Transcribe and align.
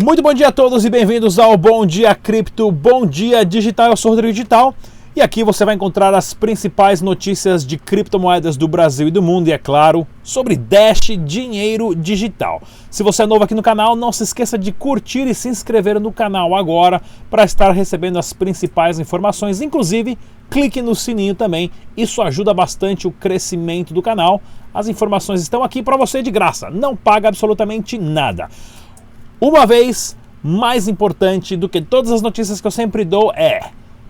Muito 0.00 0.22
bom 0.22 0.32
dia 0.32 0.46
a 0.46 0.52
todos 0.52 0.84
e 0.84 0.90
bem-vindos 0.90 1.40
ao 1.40 1.56
Bom 1.56 1.84
Dia 1.84 2.14
Cripto, 2.14 2.70
Bom 2.70 3.04
Dia 3.04 3.44
Digital. 3.44 3.90
Eu 3.90 3.96
sou 3.96 4.12
Rodrigo 4.12 4.32
Digital 4.32 4.72
e 5.16 5.20
aqui 5.20 5.42
você 5.42 5.64
vai 5.64 5.74
encontrar 5.74 6.14
as 6.14 6.32
principais 6.32 7.02
notícias 7.02 7.66
de 7.66 7.76
criptomoedas 7.76 8.56
do 8.56 8.68
Brasil 8.68 9.08
e 9.08 9.10
do 9.10 9.20
mundo 9.20 9.48
e, 9.48 9.52
é 9.52 9.58
claro, 9.58 10.06
sobre 10.22 10.54
Dash 10.54 11.10
Dinheiro 11.24 11.96
Digital. 11.96 12.62
Se 12.88 13.02
você 13.02 13.24
é 13.24 13.26
novo 13.26 13.42
aqui 13.42 13.56
no 13.56 13.62
canal, 13.62 13.96
não 13.96 14.12
se 14.12 14.22
esqueça 14.22 14.56
de 14.56 14.70
curtir 14.70 15.26
e 15.26 15.34
se 15.34 15.48
inscrever 15.48 15.98
no 15.98 16.12
canal 16.12 16.54
agora 16.54 17.02
para 17.28 17.42
estar 17.42 17.72
recebendo 17.72 18.20
as 18.20 18.32
principais 18.32 19.00
informações. 19.00 19.60
Inclusive, 19.60 20.16
clique 20.48 20.80
no 20.80 20.94
sininho 20.94 21.34
também, 21.34 21.72
isso 21.96 22.22
ajuda 22.22 22.54
bastante 22.54 23.08
o 23.08 23.10
crescimento 23.10 23.92
do 23.92 24.00
canal. 24.00 24.40
As 24.72 24.86
informações 24.86 25.42
estão 25.42 25.64
aqui 25.64 25.82
para 25.82 25.96
você 25.96 26.22
de 26.22 26.30
graça, 26.30 26.70
não 26.70 26.94
paga 26.94 27.26
absolutamente 27.26 27.98
nada. 27.98 28.48
Uma 29.40 29.64
vez 29.66 30.16
mais 30.42 30.88
importante 30.88 31.56
do 31.56 31.68
que 31.68 31.80
todas 31.80 32.10
as 32.10 32.20
notícias 32.20 32.60
que 32.60 32.66
eu 32.66 32.72
sempre 32.72 33.04
dou 33.04 33.32
é 33.36 33.60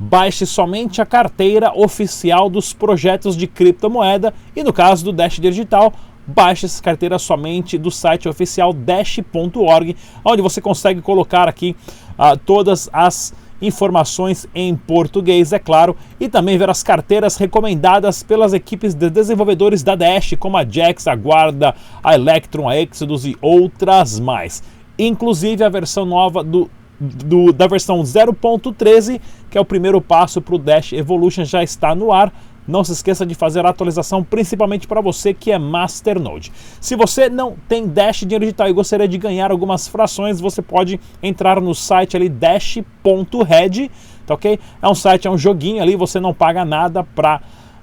baixe 0.01 0.47
somente 0.47 1.03
a 1.03 1.07
carteira 1.07 1.71
oficial 1.77 2.49
dos 2.49 2.73
projetos 2.73 3.37
de 3.37 3.47
criptomoeda 3.47 4.33
e 4.57 4.63
no 4.63 4.73
caso 4.73 5.05
do 5.05 5.13
Dash 5.13 5.39
Digital, 5.39 5.93
baixe 6.27 6.65
essa 6.65 6.83
carteira 6.83 7.19
somente 7.19 7.77
do 7.77 7.91
site 7.91 8.27
oficial 8.27 8.73
dash.org, 8.73 9.97
onde 10.25 10.41
você 10.41 10.63
consegue 10.63 11.03
colocar 11.03 11.47
aqui 11.47 11.77
uh, 12.13 12.39
todas 12.47 12.89
as 12.91 13.35
informações 13.61 14.47
em 14.55 14.75
português, 14.77 15.53
é 15.53 15.59
claro, 15.59 15.97
e 16.19 16.29
também 16.29 16.57
ver 16.57 16.71
as 16.71 16.83
carteiras 16.83 17.37
recomendadas 17.37 18.23
pelas 18.23 18.55
equipes 18.55 18.95
de 18.95 19.11
desenvolvedores 19.11 19.83
da 19.83 19.97
Dash, 19.97 20.35
como 20.39 20.57
a 20.57 20.65
Jax, 20.65 21.07
a 21.09 21.17
Guarda, 21.17 21.75
a 22.03 22.15
Electron, 22.15 22.69
a 22.69 22.81
Exodus 22.81 23.27
e 23.27 23.37
outras 23.43 24.21
mais 24.21 24.63
inclusive 24.99 25.63
a 25.63 25.69
versão 25.69 26.05
nova 26.05 26.43
do, 26.43 26.71
do 26.99 27.53
da 27.53 27.67
versão 27.67 28.03
0.13, 28.03 29.21
que 29.51 29.57
é 29.57 29.61
o 29.61 29.65
primeiro 29.65 30.01
passo 30.01 30.41
para 30.41 30.55
o 30.55 30.59
Dash 30.59 30.93
Evolution, 30.93 31.45
já 31.45 31.63
está 31.63 31.95
no 31.95 32.13
ar. 32.13 32.33
Não 32.67 32.85
se 32.85 32.93
esqueça 32.93 33.25
de 33.25 33.35
fazer 33.35 33.65
a 33.65 33.71
atualização, 33.71 34.23
principalmente 34.23 34.87
para 34.87 35.01
você 35.01 35.33
que 35.33 35.51
é 35.51 35.59
Masternode. 35.59 36.53
Se 36.79 36.95
você 36.97 37.31
não 37.31 37.57
tem 37.67 37.89
Dash 37.89 38.21
Dinheiro 38.21 38.45
Digital 38.45 38.69
e 38.69 38.75
gostaria 38.75 39.09
de 39.09 39.17
ganhar 39.17 39.51
algumas 39.51 39.89
frações, 39.89 40.39
você 40.39 40.61
pode 40.61 41.01
entrar 41.23 41.63
no 41.63 41.75
site 41.75 42.15
ali 42.15 42.29
dash.red, 42.29 43.91
tá 44.27 44.35
ok? 44.35 44.61
É 44.83 44.87
um 44.87 44.95
site, 44.95 45.27
é 45.27 45.31
um 45.31 45.39
joguinho 45.39 45.83
ali, 45.83 45.97
você 45.97 46.21
não 46.21 46.35
paga 46.35 46.63
nada 46.63 47.03
para 47.03 47.41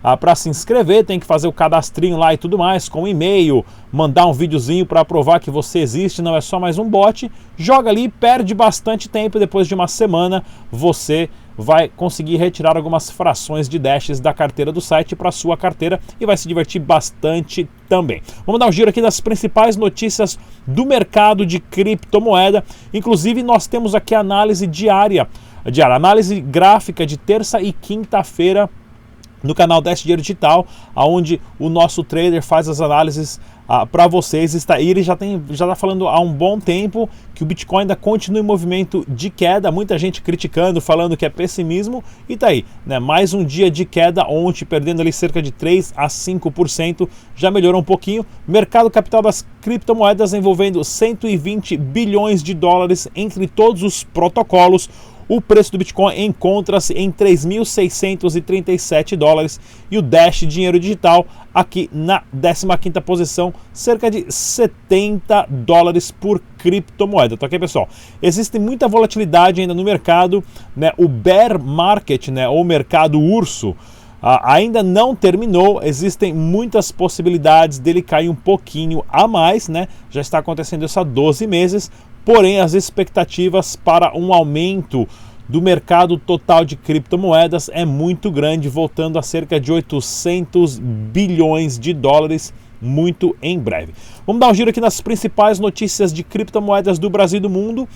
ah, 0.07 0.15
para 0.15 0.35
se 0.35 0.47
inscrever, 0.47 1.03
tem 1.03 1.19
que 1.19 1.25
fazer 1.25 1.47
o 1.47 1.51
cadastrinho 1.51 2.15
lá 2.15 2.31
e 2.31 2.37
tudo 2.37 2.59
mais, 2.59 2.87
com 2.87 3.07
e-mail, 3.07 3.65
mandar 3.91 4.27
um 4.27 4.33
videozinho 4.33 4.85
para 4.85 5.03
provar 5.03 5.39
que 5.39 5.49
você 5.49 5.79
existe, 5.79 6.21
não 6.21 6.35
é 6.35 6.41
só 6.41 6.59
mais 6.59 6.77
um 6.77 6.87
bot. 6.87 7.31
Joga 7.57 7.89
ali, 7.89 8.07
perde 8.07 8.53
bastante 8.53 9.09
tempo, 9.09 9.39
depois 9.39 9.67
de 9.67 9.73
uma 9.73 9.87
semana 9.87 10.43
você 10.71 11.27
vai 11.57 11.89
conseguir 11.89 12.37
retirar 12.37 12.77
algumas 12.77 13.09
frações 13.09 13.67
de 13.67 13.79
dashes 13.79 14.19
da 14.19 14.31
carteira 14.31 14.71
do 14.71 14.79
site 14.79 15.15
para 15.15 15.31
sua 15.31 15.57
carteira 15.57 15.99
e 16.19 16.25
vai 16.27 16.37
se 16.37 16.47
divertir 16.47 16.79
bastante 16.79 17.67
também. 17.89 18.21
Vamos 18.45 18.59
dar 18.59 18.67
um 18.67 18.71
giro 18.71 18.91
aqui 18.91 19.01
das 19.01 19.19
principais 19.19 19.75
notícias 19.75 20.37
do 20.67 20.85
mercado 20.85 21.43
de 21.47 21.59
criptomoeda. 21.59 22.63
Inclusive, 22.93 23.41
nós 23.41 23.65
temos 23.65 23.95
aqui 23.95 24.13
a 24.13 24.19
análise 24.19 24.67
diária, 24.67 25.27
diária, 25.65 25.95
análise 25.95 26.39
gráfica 26.41 27.07
de 27.07 27.17
terça 27.17 27.59
e 27.59 27.73
quinta-feira 27.73 28.69
no 29.45 29.55
canal 29.55 29.81
Dash 29.81 30.01
Dinheiro 30.01 30.21
Digital, 30.21 30.65
onde 30.95 31.39
o 31.59 31.69
nosso 31.69 32.03
trader 32.03 32.41
faz 32.41 32.67
as 32.67 32.81
análises 32.81 33.39
ah, 33.67 33.85
para 33.85 34.07
vocês. 34.07 34.53
Está, 34.53 34.79
ele 34.79 35.01
já 35.01 35.15
tem 35.15 35.41
já 35.49 35.65
está 35.65 35.75
falando 35.75 36.07
há 36.07 36.19
um 36.19 36.31
bom 36.31 36.59
tempo 36.59 37.09
que 37.33 37.43
o 37.43 37.45
Bitcoin 37.45 37.81
ainda 37.81 37.95
continua 37.95 38.39
em 38.39 38.43
movimento 38.43 39.05
de 39.07 39.29
queda. 39.29 39.71
Muita 39.71 39.97
gente 39.97 40.21
criticando, 40.21 40.79
falando 40.79 41.17
que 41.17 41.25
é 41.25 41.29
pessimismo. 41.29 42.03
E 42.27 42.37
tá 42.37 42.47
aí, 42.47 42.65
né? 42.85 42.99
Mais 42.99 43.33
um 43.33 43.43
dia 43.43 43.69
de 43.69 43.85
queda 43.85 44.25
ontem, 44.27 44.65
perdendo 44.65 45.01
ali 45.01 45.11
cerca 45.11 45.41
de 45.41 45.51
3 45.51 45.93
a 45.95 46.07
5%. 46.07 47.07
Já 47.35 47.51
melhorou 47.51 47.81
um 47.81 47.83
pouquinho. 47.83 48.25
Mercado 48.47 48.89
capital 48.89 49.21
das 49.21 49.45
criptomoedas 49.61 50.33
envolvendo 50.33 50.83
120 50.83 51.77
bilhões 51.77 52.43
de 52.43 52.53
dólares 52.53 53.07
entre 53.15 53.47
todos 53.47 53.83
os 53.83 54.03
protocolos. 54.03 54.89
O 55.27 55.41
preço 55.41 55.71
do 55.71 55.79
Bitcoin 55.79 56.23
encontra-se 56.23 56.93
em 56.93 57.11
3.637 57.11 59.15
dólares 59.15 59.59
e 59.89 59.97
o 59.97 60.01
Dash 60.01 60.41
Dinheiro 60.41 60.79
Digital 60.79 61.25
aqui 61.53 61.89
na 61.91 62.21
15ª 62.35 63.01
posição, 63.01 63.53
cerca 63.73 64.11
de 64.11 64.31
70 64.31 65.47
dólares 65.49 66.11
por 66.11 66.39
criptomoeda, 66.57 67.35
tá 67.35 67.47
ok, 67.47 67.57
pessoal? 67.57 67.89
Existe 68.21 68.59
muita 68.59 68.87
volatilidade 68.87 69.61
ainda 69.61 69.73
no 69.73 69.83
mercado, 69.83 70.43
né? 70.75 70.91
O 70.97 71.07
bear 71.07 71.59
market, 71.59 72.27
né, 72.27 72.47
ou 72.47 72.63
mercado 72.63 73.19
urso, 73.19 73.75
ainda 74.21 74.83
não 74.83 75.15
terminou, 75.15 75.81
existem 75.83 76.33
muitas 76.33 76.91
possibilidades 76.91 77.79
dele 77.79 78.01
cair 78.01 78.29
um 78.29 78.35
pouquinho 78.35 79.03
a 79.07 79.27
mais, 79.27 79.67
né? 79.67 79.87
Já 80.09 80.21
está 80.21 80.39
acontecendo 80.39 80.85
isso 80.85 80.99
há 80.99 81.03
12 81.03 81.45
meses, 81.45 81.91
porém 82.25 82.59
as 82.59 82.73
expectativas 82.73 83.75
para 83.75 84.17
um 84.17 84.33
aumento 84.33 85.07
do 85.47 85.61
mercado 85.61 86.17
total 86.17 86.65
de 86.65 86.75
criptomoedas 86.75 87.69
é 87.71 87.85
muito 87.85 88.31
grande, 88.31 88.67
voltando 88.67 89.19
a 89.19 89.21
cerca 89.21 89.59
de 89.59 89.71
800 89.71 90.79
bilhões 90.79 91.77
de 91.77 91.93
dólares 91.93 92.51
muito 92.81 93.35
em 93.41 93.57
breve. 93.59 93.93
Vamos 94.25 94.39
dar 94.39 94.49
um 94.49 94.53
giro 94.53 94.71
aqui 94.71 94.81
nas 94.81 94.99
principais 95.01 95.59
notícias 95.59 96.11
de 96.11 96.23
criptomoedas 96.23 96.97
do 96.97 97.09
Brasil 97.09 97.37
e 97.37 97.41
do 97.41 97.49
mundo. 97.49 97.87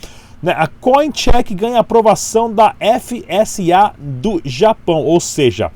Né? 0.41 0.53
A 0.55 0.67
CoinCheck 0.67 1.53
ganha 1.53 1.79
aprovação 1.79 2.53
da 2.53 2.75
FSA 2.79 3.93
do 3.97 4.39
Japão, 4.45 5.03
ou 5.03 5.19
seja, 5.19 5.71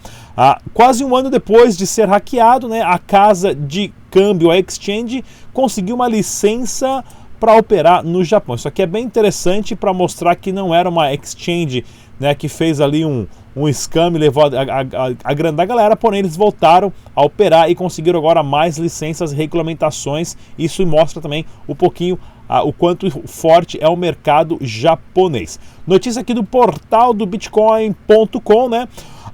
quase 0.74 1.04
um 1.04 1.16
ano 1.16 1.30
depois 1.30 1.76
de 1.76 1.86
ser 1.86 2.08
hackeado, 2.08 2.70
né, 2.70 2.82
a 2.82 2.98
casa 2.98 3.54
de 3.54 3.92
câmbio, 4.10 4.52
a 4.52 4.58
Exchange, 4.58 5.24
conseguiu 5.52 5.96
uma 5.96 6.08
licença 6.08 7.04
para 7.44 7.58
operar 7.58 8.06
no 8.06 8.24
Japão. 8.24 8.56
Isso 8.56 8.70
aqui 8.70 8.82
é 8.82 8.86
bem 8.86 9.04
interessante 9.04 9.76
para 9.76 9.92
mostrar 9.92 10.34
que 10.34 10.50
não 10.50 10.74
era 10.74 10.88
uma 10.88 11.14
exchange 11.14 11.84
né, 12.18 12.34
que 12.34 12.48
fez 12.48 12.80
ali 12.80 13.04
um, 13.04 13.28
um 13.54 13.68
scam 13.68 14.16
e 14.16 14.18
levou 14.18 14.46
a, 14.46 14.48
a, 14.48 15.08
a, 15.10 15.14
a 15.26 15.34
grande 15.34 15.66
galera, 15.66 15.94
porém 15.98 16.20
eles 16.20 16.38
voltaram 16.38 16.94
a 17.14 17.22
operar 17.22 17.70
e 17.70 17.76
conseguiram 17.76 18.18
agora 18.18 18.42
mais 18.42 18.78
licenças, 18.78 19.34
regulamentações. 19.34 20.38
Isso 20.58 20.88
mostra 20.88 21.22
também 21.22 21.46
um 21.68 21.76
pouquinho 21.76 22.18
o 22.64 22.72
quanto 22.72 23.10
forte 23.28 23.78
é 23.82 23.90
o 23.90 23.96
mercado 23.98 24.58
japonês. 24.62 25.60
Notícia 25.86 26.22
aqui 26.22 26.34
do 26.34 26.46
portal 26.46 27.14
do 27.14 27.26
Bitcoin.com, 27.26 28.70
né? 28.70 28.88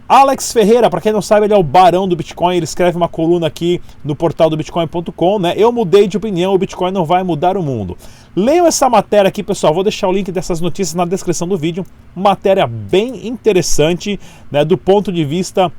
Alex 0.10 0.52
Ferreira, 0.52 0.90
para 0.90 1.02
quem 1.02 1.14
não 1.14 1.22
sabe, 1.22 1.46
ele 1.46 1.54
é 1.54 1.56
o 1.56 1.62
barão 1.62 2.08
do 2.08 2.16
Bitcoin, 2.16 2.56
ele 2.56 2.64
escreve 2.64 2.98
uma 2.98 3.08
coluna 3.08 3.46
aqui 3.46 3.80
no 4.04 4.16
portal 4.16 4.50
do 4.50 4.58
bitcoin.com, 4.58 5.38
né? 5.38 5.54
Eu 5.56 5.72
mudei 5.72 6.08
de 6.08 6.18
opinião, 6.18 6.52
o 6.52 6.58
Bitcoin 6.58 6.92
não 6.92 7.06
vai 7.06 7.22
mudar 7.22 7.56
o 7.56 7.62
mundo. 7.62 7.96
Leiam 8.36 8.66
essa 8.66 8.90
matéria 8.90 9.28
aqui, 9.28 9.44
pessoal, 9.44 9.72
vou 9.72 9.84
deixar 9.84 10.08
o 10.08 10.12
link 10.12 10.32
dessas 10.32 10.60
notícias 10.60 10.96
na 10.96 11.06
descrição 11.06 11.48
do 11.48 11.56
vídeo. 11.56 11.86
Matéria 12.16 12.66
bem 12.66 13.28
interessante, 13.28 14.20
né, 14.52 14.66
do 14.66 14.80
ponto 14.80 15.12
de 15.12 15.24
vista 15.24 15.72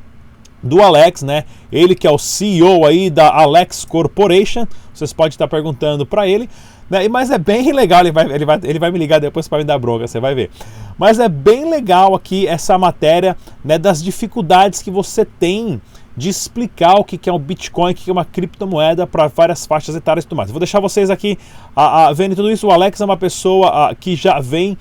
do 0.62 0.80
Alex, 0.80 1.22
né? 1.22 1.42
Ele 1.72 1.96
que 1.96 2.06
é 2.06 2.10
o 2.10 2.18
CEO 2.18 2.86
aí 2.86 3.10
da 3.10 3.34
Alex 3.34 3.84
Corporation. 3.84 4.64
Vocês 4.94 5.12
podem 5.12 5.30
estar 5.30 5.48
perguntando 5.48 6.06
para 6.06 6.28
ele. 6.28 6.48
Né? 6.90 7.08
Mas 7.08 7.30
é 7.30 7.38
bem 7.38 7.72
legal, 7.72 8.00
ele 8.00 8.12
vai, 8.12 8.24
ele 8.30 8.44
vai, 8.44 8.60
ele 8.64 8.78
vai 8.78 8.90
me 8.90 8.98
ligar 8.98 9.20
depois 9.20 9.46
para 9.46 9.58
me 9.58 9.64
dar 9.64 9.78
bronca, 9.78 10.06
você 10.06 10.18
vai 10.18 10.34
ver. 10.34 10.50
Mas 10.98 11.20
é 11.20 11.28
bem 11.28 11.70
legal 11.70 12.14
aqui 12.14 12.46
essa 12.46 12.76
matéria 12.76 13.36
né, 13.64 13.78
das 13.78 14.02
dificuldades 14.02 14.82
que 14.82 14.90
você 14.90 15.24
tem 15.24 15.80
de 16.16 16.28
explicar 16.28 16.96
o 16.96 17.04
que 17.04 17.30
é 17.30 17.32
um 17.32 17.38
Bitcoin, 17.38 17.92
o 17.92 17.94
que 17.94 18.10
é 18.10 18.12
uma 18.12 18.24
criptomoeda 18.24 19.06
para 19.06 19.28
várias 19.28 19.64
faixas 19.64 19.94
etárias 19.94 20.24
e 20.24 20.28
tudo 20.28 20.36
mais. 20.36 20.50
vou 20.50 20.58
deixar 20.58 20.80
vocês 20.80 21.08
aqui 21.08 21.38
a, 21.74 22.08
a, 22.08 22.12
vendo 22.12 22.34
tudo 22.34 22.50
isso. 22.50 22.66
O 22.66 22.70
Alex 22.70 23.00
é 23.00 23.04
uma 23.04 23.16
pessoa 23.16 23.90
a, 23.90 23.94
que 23.94 24.16
já 24.16 24.40
vem 24.40 24.76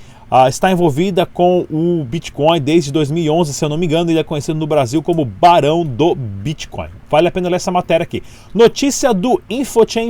está 0.47 0.71
envolvida 0.71 1.25
com 1.25 1.65
o 1.71 2.03
Bitcoin 2.03 2.61
desde 2.61 2.91
2011, 2.91 3.53
se 3.53 3.65
eu 3.65 3.69
não 3.69 3.77
me 3.77 3.85
engano, 3.87 4.11
ele 4.11 4.19
é 4.19 4.23
conhecido 4.23 4.59
no 4.59 4.67
Brasil 4.67 5.01
como 5.01 5.25
Barão 5.25 5.83
do 5.83 6.13
Bitcoin. 6.13 6.89
Vale 7.09 7.27
a 7.27 7.31
pena 7.31 7.49
ler 7.49 7.55
essa 7.55 7.71
matéria 7.71 8.03
aqui. 8.03 8.21
Notícia 8.53 9.11
do 9.13 9.41
Infochain.com.br 9.49 10.09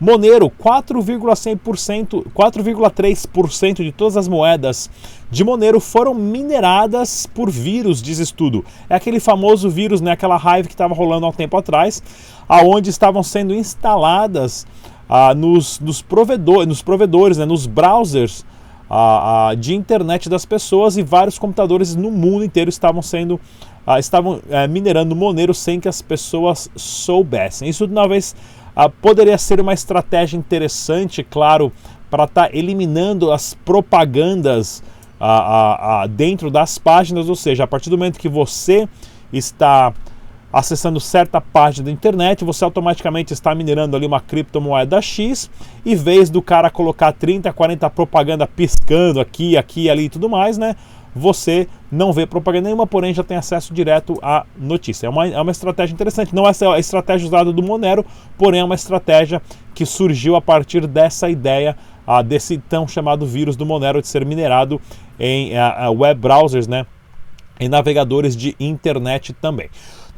Monero, 0.00 0.48
4,100%, 0.48 2.26
4,3% 2.32 3.82
de 3.82 3.90
todas 3.90 4.16
as 4.16 4.28
moedas 4.28 4.88
de 5.28 5.42
Monero 5.42 5.80
foram 5.80 6.14
mineradas 6.14 7.26
por 7.26 7.50
vírus, 7.50 8.00
diz 8.00 8.18
estudo. 8.18 8.64
É 8.88 8.94
aquele 8.94 9.18
famoso 9.18 9.68
vírus, 9.68 10.00
né, 10.00 10.12
aquela 10.12 10.36
raiva 10.36 10.68
que 10.68 10.74
estava 10.74 10.94
rolando 10.94 11.26
há 11.26 11.30
um 11.30 11.32
tempo 11.32 11.56
atrás, 11.56 12.02
aonde 12.48 12.90
estavam 12.90 13.22
sendo 13.24 13.52
instaladas 13.52 14.66
ah, 15.08 15.34
nos, 15.34 15.80
nos, 15.80 16.00
provedor, 16.00 16.64
nos 16.64 16.80
provedores, 16.80 17.36
né, 17.36 17.44
nos 17.44 17.66
browsers 17.66 18.46
ah, 18.88 19.48
ah, 19.48 19.54
de 19.54 19.74
internet 19.74 20.28
das 20.28 20.44
pessoas 20.44 20.96
e 20.96 21.02
vários 21.02 21.38
computadores 21.38 21.96
no 21.96 22.10
mundo 22.10 22.44
inteiro 22.44 22.70
estavam 22.70 23.02
sendo 23.02 23.40
ah, 23.86 23.98
estavam 23.98 24.40
eh, 24.50 24.68
minerando 24.68 25.16
Monero 25.16 25.54
sem 25.54 25.80
que 25.80 25.88
as 25.88 26.02
pessoas 26.02 26.70
soubessem. 26.76 27.70
Isso 27.70 27.86
de 27.86 27.92
uma 27.92 28.06
vez 28.06 28.36
ah, 28.78 28.88
poderia 28.88 29.36
ser 29.36 29.60
uma 29.60 29.74
estratégia 29.74 30.36
interessante, 30.36 31.24
claro, 31.24 31.72
para 32.08 32.24
estar 32.24 32.48
tá 32.48 32.56
eliminando 32.56 33.32
as 33.32 33.52
propagandas 33.52 34.84
a, 35.18 35.26
a, 35.26 36.02
a, 36.02 36.06
dentro 36.06 36.48
das 36.48 36.78
páginas, 36.78 37.28
ou 37.28 37.34
seja, 37.34 37.64
a 37.64 37.66
partir 37.66 37.90
do 37.90 37.98
momento 37.98 38.20
que 38.20 38.28
você 38.28 38.88
está 39.32 39.92
acessando 40.52 41.00
certa 41.00 41.40
página 41.40 41.86
da 41.86 41.90
internet, 41.90 42.44
você 42.44 42.62
automaticamente 42.62 43.32
está 43.32 43.52
minerando 43.52 43.96
ali 43.96 44.06
uma 44.06 44.20
criptomoeda 44.20 45.02
X, 45.02 45.50
e 45.84 45.96
vez 45.96 46.30
do 46.30 46.40
cara 46.40 46.70
colocar 46.70 47.10
30, 47.10 47.52
40 47.52 47.90
propaganda 47.90 48.46
piscando 48.46 49.18
aqui, 49.20 49.56
aqui, 49.56 49.90
ali 49.90 50.04
e 50.04 50.08
tudo 50.08 50.28
mais, 50.28 50.56
né? 50.56 50.76
Você 51.14 51.66
não 51.90 52.12
vê 52.12 52.26
propaganda 52.26 52.66
nenhuma, 52.66 52.86
porém 52.86 53.14
já 53.14 53.22
tem 53.22 53.36
acesso 53.36 53.72
direto 53.72 54.18
à 54.22 54.44
notícia. 54.56 55.06
É 55.06 55.10
uma, 55.10 55.26
é 55.26 55.40
uma 55.40 55.50
estratégia 55.50 55.94
interessante. 55.94 56.34
Não 56.34 56.46
é 56.46 56.52
a 56.74 56.78
estratégia 56.78 57.26
usada 57.26 57.52
do 57.52 57.62
Monero, 57.62 58.04
porém 58.36 58.60
é 58.60 58.64
uma 58.64 58.74
estratégia 58.74 59.42
que 59.74 59.86
surgiu 59.86 60.36
a 60.36 60.40
partir 60.40 60.86
dessa 60.86 61.28
ideia 61.28 61.76
ah, 62.06 62.22
desse 62.22 62.58
tão 62.58 62.86
chamado 62.86 63.26
vírus 63.26 63.56
do 63.56 63.66
Monero 63.66 64.00
de 64.00 64.08
ser 64.08 64.24
minerado 64.24 64.80
em 65.18 65.56
ah, 65.56 65.90
web 65.90 66.20
browsers, 66.20 66.66
né? 66.66 66.86
Em 67.60 67.68
navegadores 67.68 68.36
de 68.36 68.54
internet 68.60 69.32
também. 69.32 69.68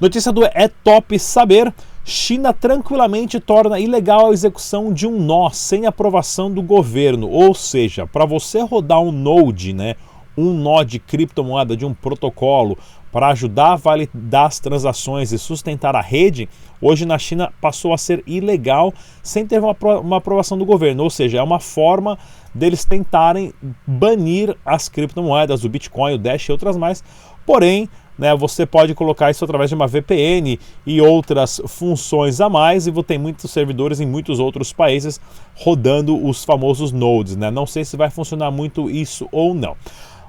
Notícia 0.00 0.32
do 0.32 0.44
É 0.44 0.68
Top 0.82 1.18
Saber: 1.18 1.72
China 2.04 2.52
tranquilamente 2.52 3.38
torna 3.38 3.78
ilegal 3.78 4.30
a 4.30 4.32
execução 4.32 4.92
de 4.92 5.06
um 5.06 5.20
nó 5.20 5.50
sem 5.50 5.84
aprovação 5.84 6.50
do 6.50 6.62
governo. 6.62 7.28
Ou 7.28 7.54
seja, 7.54 8.06
para 8.06 8.24
você 8.24 8.60
rodar 8.62 9.00
um 9.00 9.12
node, 9.12 9.72
né, 9.72 9.96
um 10.40 10.54
nó 10.54 10.82
de 10.82 10.98
criptomoeda 10.98 11.76
de 11.76 11.84
um 11.84 11.92
protocolo 11.92 12.78
para 13.12 13.28
ajudar 13.28 13.72
a 13.72 13.76
validar 13.76 14.46
as 14.46 14.60
transações 14.60 15.32
e 15.32 15.38
sustentar 15.38 15.96
a 15.96 16.00
rede, 16.00 16.48
hoje 16.80 17.04
na 17.04 17.18
China 17.18 17.52
passou 17.60 17.92
a 17.92 17.98
ser 17.98 18.22
ilegal 18.26 18.94
sem 19.22 19.46
ter 19.46 19.60
uma, 19.60 19.76
uma 20.00 20.18
aprovação 20.18 20.56
do 20.56 20.64
governo. 20.64 21.02
Ou 21.02 21.10
seja, 21.10 21.38
é 21.38 21.42
uma 21.42 21.58
forma 21.58 22.18
deles 22.54 22.84
tentarem 22.84 23.52
banir 23.86 24.56
as 24.64 24.88
criptomoedas, 24.88 25.64
o 25.64 25.68
Bitcoin, 25.68 26.14
o 26.14 26.18
Dash 26.18 26.48
e 26.48 26.52
outras 26.52 26.76
mais. 26.76 27.02
Porém, 27.44 27.88
né, 28.20 28.36
você 28.36 28.66
pode 28.66 28.94
colocar 28.94 29.30
isso 29.30 29.44
através 29.44 29.70
de 29.70 29.74
uma 29.74 29.86
VPN 29.86 30.58
e 30.86 31.00
outras 31.00 31.60
funções 31.66 32.38
a 32.38 32.50
mais, 32.50 32.86
e 32.86 32.92
tem 33.02 33.18
muitos 33.18 33.50
servidores 33.50 33.98
em 33.98 34.06
muitos 34.06 34.38
outros 34.38 34.74
países 34.74 35.18
rodando 35.54 36.22
os 36.22 36.44
famosos 36.44 36.92
nodes. 36.92 37.34
Né? 37.34 37.50
Não 37.50 37.66
sei 37.66 37.82
se 37.82 37.96
vai 37.96 38.10
funcionar 38.10 38.50
muito 38.50 38.90
isso 38.90 39.26
ou 39.32 39.54
não. 39.54 39.74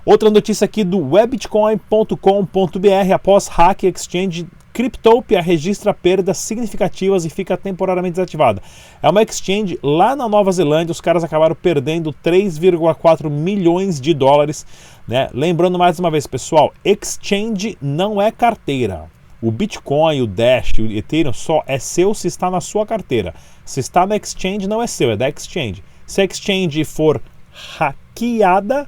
Outra 0.05 0.29
notícia 0.29 0.65
aqui 0.65 0.83
do 0.83 1.13
webitcoin.com.br 1.13 3.13
após 3.13 3.47
hack 3.47 3.83
exchange 3.83 4.47
Cryptopia 4.73 5.41
registra 5.41 5.93
perdas 5.93 6.37
significativas 6.37 7.25
e 7.25 7.29
fica 7.29 7.57
temporariamente 7.57 8.15
desativada. 8.15 8.61
É 9.03 9.09
uma 9.09 9.21
exchange 9.21 9.77
lá 9.83 10.15
na 10.15 10.29
Nova 10.29 10.51
Zelândia, 10.51 10.91
os 10.91 11.01
caras 11.01 11.23
acabaram 11.23 11.55
perdendo 11.55 12.13
3,4 12.23 13.29
milhões 13.29 13.99
de 13.99 14.13
dólares. 14.13 14.65
Né? 15.07 15.29
Lembrando 15.33 15.77
mais 15.77 15.99
uma 15.99 16.09
vez, 16.09 16.25
pessoal, 16.25 16.73
exchange 16.85 17.77
não 17.81 18.21
é 18.21 18.31
carteira. 18.31 19.09
O 19.41 19.51
Bitcoin, 19.51 20.21
o 20.21 20.27
Dash, 20.27 20.73
o 20.79 20.85
Ethereum 20.85 21.33
só 21.33 21.63
é 21.65 21.79
seu 21.79 22.13
se 22.13 22.27
está 22.27 22.49
na 22.49 22.61
sua 22.61 22.85
carteira. 22.85 23.33
Se 23.65 23.79
está 23.79 24.05
na 24.05 24.15
exchange, 24.15 24.67
não 24.67 24.81
é 24.81 24.87
seu, 24.87 25.11
é 25.11 25.17
da 25.17 25.27
exchange. 25.27 25.83
Se 26.05 26.21
a 26.21 26.25
exchange 26.25 26.83
for 26.85 27.19
hackeada, 27.51 28.87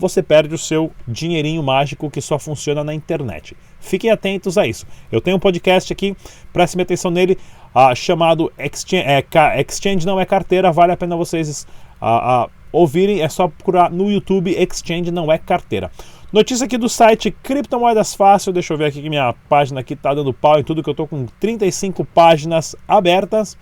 você 0.00 0.22
perde 0.22 0.54
o 0.54 0.58
seu 0.58 0.90
dinheirinho 1.06 1.62
mágico 1.62 2.10
que 2.10 2.22
só 2.22 2.38
funciona 2.38 2.82
na 2.82 2.94
internet. 2.94 3.54
Fiquem 3.78 4.10
atentos 4.10 4.56
a 4.56 4.66
isso. 4.66 4.86
Eu 5.12 5.20
tenho 5.20 5.36
um 5.36 5.40
podcast 5.40 5.92
aqui, 5.92 6.16
prestem 6.52 6.80
atenção 6.80 7.10
nele, 7.10 7.36
uh, 7.74 7.94
chamado 7.94 8.50
Exchange, 8.58 9.04
é, 9.06 9.24
Exchange 9.60 10.06
Não 10.06 10.18
é 10.18 10.24
Carteira, 10.24 10.72
vale 10.72 10.92
a 10.92 10.96
pena 10.96 11.14
vocês 11.16 11.66
uh, 12.00 12.46
uh, 12.46 12.50
ouvirem, 12.72 13.20
é 13.20 13.28
só 13.28 13.46
procurar 13.46 13.90
no 13.90 14.10
YouTube 14.10 14.50
Exchange 14.50 15.10
Não 15.10 15.30
é 15.30 15.36
Carteira. 15.36 15.90
Notícia 16.32 16.64
aqui 16.64 16.78
do 16.78 16.88
site 16.88 17.30
Criptomoedas 17.42 18.14
Fácil, 18.14 18.52
deixa 18.52 18.72
eu 18.72 18.78
ver 18.78 18.86
aqui 18.86 19.02
que 19.02 19.10
minha 19.10 19.34
página 19.48 19.80
aqui 19.80 19.94
tá 19.94 20.14
dando 20.14 20.32
pau 20.32 20.58
em 20.58 20.64
tudo 20.64 20.82
que 20.82 20.88
eu 20.88 20.94
tô 20.94 21.06
com 21.06 21.26
35 21.38 22.04
páginas 22.06 22.74
abertas. 22.88 23.58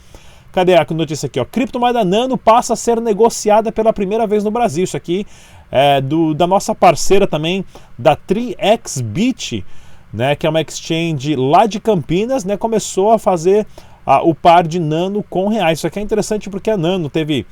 Cadê 0.52 0.74
a 0.74 0.86
notícia 0.90 1.26
aqui? 1.26 1.38
Ó? 1.38 1.44
Criptomoeda 1.44 2.04
Nano 2.04 2.38
passa 2.38 2.72
a 2.72 2.76
ser 2.76 3.00
negociada 3.00 3.70
pela 3.70 3.92
primeira 3.92 4.26
vez 4.26 4.42
no 4.44 4.50
Brasil. 4.50 4.84
Isso 4.84 4.96
aqui 4.96 5.26
é 5.70 6.00
do, 6.00 6.34
da 6.34 6.46
nossa 6.46 6.74
parceira 6.74 7.26
também, 7.26 7.64
da 7.98 8.16
3xBit, 8.16 9.64
né, 10.12 10.34
que 10.34 10.46
é 10.46 10.50
uma 10.50 10.60
exchange 10.60 11.36
lá 11.36 11.66
de 11.66 11.78
Campinas, 11.78 12.44
né, 12.44 12.56
começou 12.56 13.12
a 13.12 13.18
fazer 13.18 13.66
o 14.24 14.34
par 14.34 14.66
de 14.66 14.80
Nano 14.80 15.22
com 15.22 15.48
reais. 15.48 15.78
Isso 15.78 15.86
aqui 15.86 15.98
é 15.98 16.02
interessante 16.02 16.48
porque 16.48 16.70
a 16.70 16.78
Nano 16.78 17.10
teve 17.10 17.44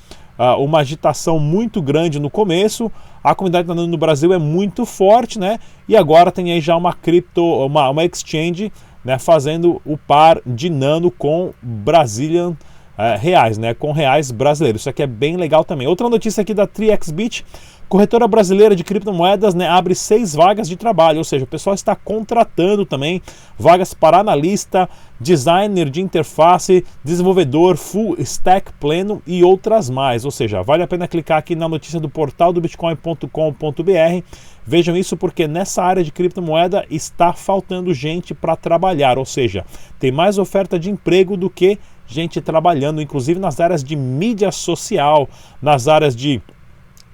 uma 0.58 0.78
agitação 0.78 1.38
muito 1.38 1.82
grande 1.82 2.18
no 2.18 2.30
começo, 2.30 2.90
a 3.22 3.34
comunidade 3.34 3.68
da 3.68 3.74
Nano 3.74 3.88
no 3.88 3.98
Brasil 3.98 4.32
é 4.32 4.38
muito 4.38 4.86
forte, 4.86 5.38
né, 5.38 5.58
e 5.86 5.94
agora 5.94 6.32
tem 6.32 6.52
aí 6.52 6.60
já 6.60 6.74
uma 6.74 6.94
cripto, 6.94 7.42
uma, 7.42 7.90
uma 7.90 8.04
exchange 8.04 8.72
né, 9.06 9.20
fazendo 9.20 9.80
o 9.84 9.96
par 9.96 10.40
de 10.44 10.68
Nano 10.68 11.12
com 11.12 11.52
Brazilian 11.62 12.56
uh, 12.98 13.18
reais, 13.20 13.56
né, 13.56 13.72
com 13.72 13.92
reais 13.92 14.32
brasileiros. 14.32 14.82
Isso 14.82 14.90
aqui 14.90 15.00
é 15.00 15.06
bem 15.06 15.36
legal 15.36 15.64
também. 15.64 15.86
Outra 15.86 16.08
notícia 16.08 16.40
aqui 16.40 16.52
da 16.52 16.66
3xBit, 16.66 17.44
Corretora 17.88 18.26
brasileira 18.26 18.74
de 18.74 18.82
criptomoedas 18.82 19.54
né, 19.54 19.68
abre 19.68 19.94
seis 19.94 20.34
vagas 20.34 20.68
de 20.68 20.74
trabalho, 20.74 21.18
ou 21.18 21.24
seja, 21.24 21.44
o 21.44 21.48
pessoal 21.48 21.72
está 21.72 21.94
contratando 21.94 22.84
também 22.84 23.22
vagas 23.56 23.94
para 23.94 24.18
analista, 24.18 24.88
designer 25.20 25.88
de 25.88 26.00
interface, 26.00 26.84
desenvolvedor, 27.04 27.76
full 27.76 28.16
stack 28.18 28.72
pleno 28.80 29.22
e 29.24 29.44
outras 29.44 29.88
mais. 29.88 30.24
Ou 30.24 30.32
seja, 30.32 30.62
vale 30.62 30.82
a 30.82 30.88
pena 30.88 31.06
clicar 31.06 31.38
aqui 31.38 31.54
na 31.54 31.68
notícia 31.68 32.00
do 32.00 32.08
portal 32.08 32.52
do 32.52 32.60
bitcoin.com.br. 32.60 34.24
Vejam 34.66 34.96
isso 34.96 35.16
porque 35.16 35.46
nessa 35.46 35.80
área 35.80 36.02
de 36.02 36.10
criptomoeda 36.10 36.84
está 36.90 37.32
faltando 37.32 37.94
gente 37.94 38.34
para 38.34 38.56
trabalhar, 38.56 39.16
ou 39.16 39.24
seja, 39.24 39.64
tem 40.00 40.10
mais 40.10 40.38
oferta 40.38 40.76
de 40.76 40.90
emprego 40.90 41.36
do 41.36 41.48
que 41.48 41.78
gente 42.04 42.40
trabalhando, 42.40 43.00
inclusive 43.00 43.38
nas 43.38 43.60
áreas 43.60 43.84
de 43.84 43.94
mídia 43.94 44.50
social, 44.50 45.28
nas 45.62 45.86
áreas 45.86 46.16
de 46.16 46.42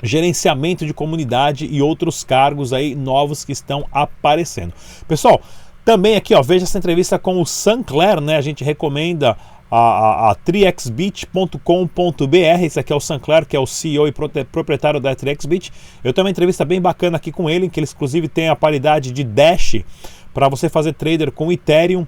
gerenciamento 0.02 0.84
de 0.84 0.92
comunidade 0.92 1.68
e 1.70 1.80
outros 1.80 2.24
cargos 2.24 2.72
aí 2.72 2.94
novos 2.94 3.44
que 3.44 3.52
estão 3.52 3.86
aparecendo. 3.92 4.72
Pessoal, 5.06 5.40
também 5.84 6.16
aqui, 6.16 6.34
ó, 6.34 6.42
veja 6.42 6.64
essa 6.64 6.78
entrevista 6.78 7.18
com 7.18 7.40
o 7.40 7.46
Sancler, 7.46 8.20
né? 8.20 8.36
A 8.36 8.40
gente 8.40 8.64
recomenda 8.64 9.36
a, 9.70 9.78
a, 9.78 10.30
a 10.30 10.34
trixbit.com.br. 10.34 12.62
Esse 12.62 12.78
aqui 12.78 12.92
é 12.92 12.96
o 12.96 13.00
Sancler, 13.00 13.46
que 13.46 13.56
é 13.56 13.60
o 13.60 13.66
CEO 13.66 14.06
e 14.06 14.12
proprietário 14.12 15.00
da 15.00 15.14
Trixbit. 15.14 15.72
Eu 16.04 16.12
tenho 16.12 16.26
uma 16.26 16.30
entrevista 16.30 16.64
bem 16.64 16.80
bacana 16.80 17.16
aqui 17.16 17.32
com 17.32 17.48
ele, 17.48 17.70
que 17.70 17.80
ele 17.80 17.88
inclusive 17.90 18.28
tem 18.28 18.48
a 18.48 18.56
paridade 18.56 19.10
de 19.10 19.24
Dash 19.24 19.76
para 20.34 20.48
você 20.48 20.68
fazer 20.68 20.92
trader 20.92 21.32
com 21.32 21.50
Ethereum, 21.50 22.06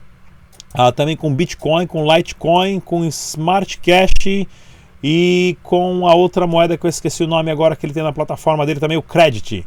uh, 0.74 0.92
também 0.92 1.16
com 1.16 1.34
Bitcoin, 1.34 1.86
com 1.86 2.04
Litecoin, 2.04 2.80
com 2.80 3.04
Smart 3.06 3.78
Cash 3.78 4.46
e 5.06 5.58
com 5.62 6.08
a 6.08 6.14
outra 6.14 6.46
moeda 6.46 6.78
que 6.78 6.86
eu 6.86 6.88
esqueci 6.88 7.22
o 7.22 7.26
nome 7.26 7.50
agora 7.50 7.76
que 7.76 7.84
ele 7.84 7.92
tem 7.92 8.02
na 8.02 8.10
plataforma 8.10 8.64
dele 8.64 8.80
também, 8.80 8.96
o 8.96 9.02
Credit. 9.02 9.66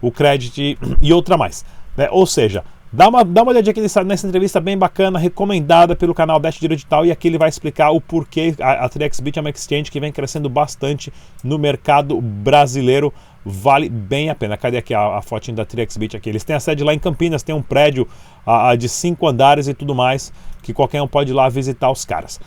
O 0.00 0.10
Credit 0.10 0.78
e 1.02 1.12
outra 1.12 1.36
mais. 1.36 1.62
Né? 1.94 2.08
Ou 2.10 2.24
seja, 2.24 2.64
dá 2.90 3.06
uma, 3.06 3.22
dá 3.22 3.42
uma 3.42 3.52
olhadinha 3.52 3.72
aqui 3.72 3.82
nessa, 3.82 4.02
nessa 4.02 4.26
entrevista 4.26 4.58
bem 4.60 4.78
bacana, 4.78 5.18
recomendada 5.18 5.94
pelo 5.94 6.14
canal 6.14 6.40
Dash 6.40 6.58
Digital 6.58 7.04
e 7.04 7.12
aqui 7.12 7.28
ele 7.28 7.36
vai 7.36 7.50
explicar 7.50 7.90
o 7.90 8.00
porquê 8.00 8.54
a, 8.58 8.86
a 8.86 8.90
é 9.36 9.40
uma 9.40 9.50
exchange 9.50 9.90
que 9.90 10.00
vem 10.00 10.10
crescendo 10.10 10.48
bastante 10.48 11.12
no 11.44 11.58
mercado 11.58 12.18
brasileiro. 12.18 13.12
Vale 13.44 13.90
bem 13.90 14.30
a 14.30 14.34
pena. 14.34 14.56
Cadê 14.56 14.78
aqui 14.78 14.94
a, 14.94 15.18
a 15.18 15.20
fotinha 15.20 15.54
da 15.54 15.66
TrexBit 15.66 16.16
aqui? 16.16 16.30
Eles 16.30 16.44
têm 16.44 16.56
a 16.56 16.60
sede 16.60 16.82
lá 16.82 16.94
em 16.94 16.98
Campinas, 16.98 17.42
tem 17.42 17.54
um 17.54 17.62
prédio 17.62 18.08
a, 18.46 18.70
a 18.70 18.74
de 18.74 18.88
cinco 18.88 19.28
andares 19.28 19.68
e 19.68 19.74
tudo 19.74 19.94
mais, 19.94 20.32
que 20.62 20.72
qualquer 20.72 21.02
um 21.02 21.06
pode 21.06 21.30
ir 21.30 21.34
lá 21.34 21.46
visitar 21.50 21.90
os 21.90 22.06
caras. 22.06 22.40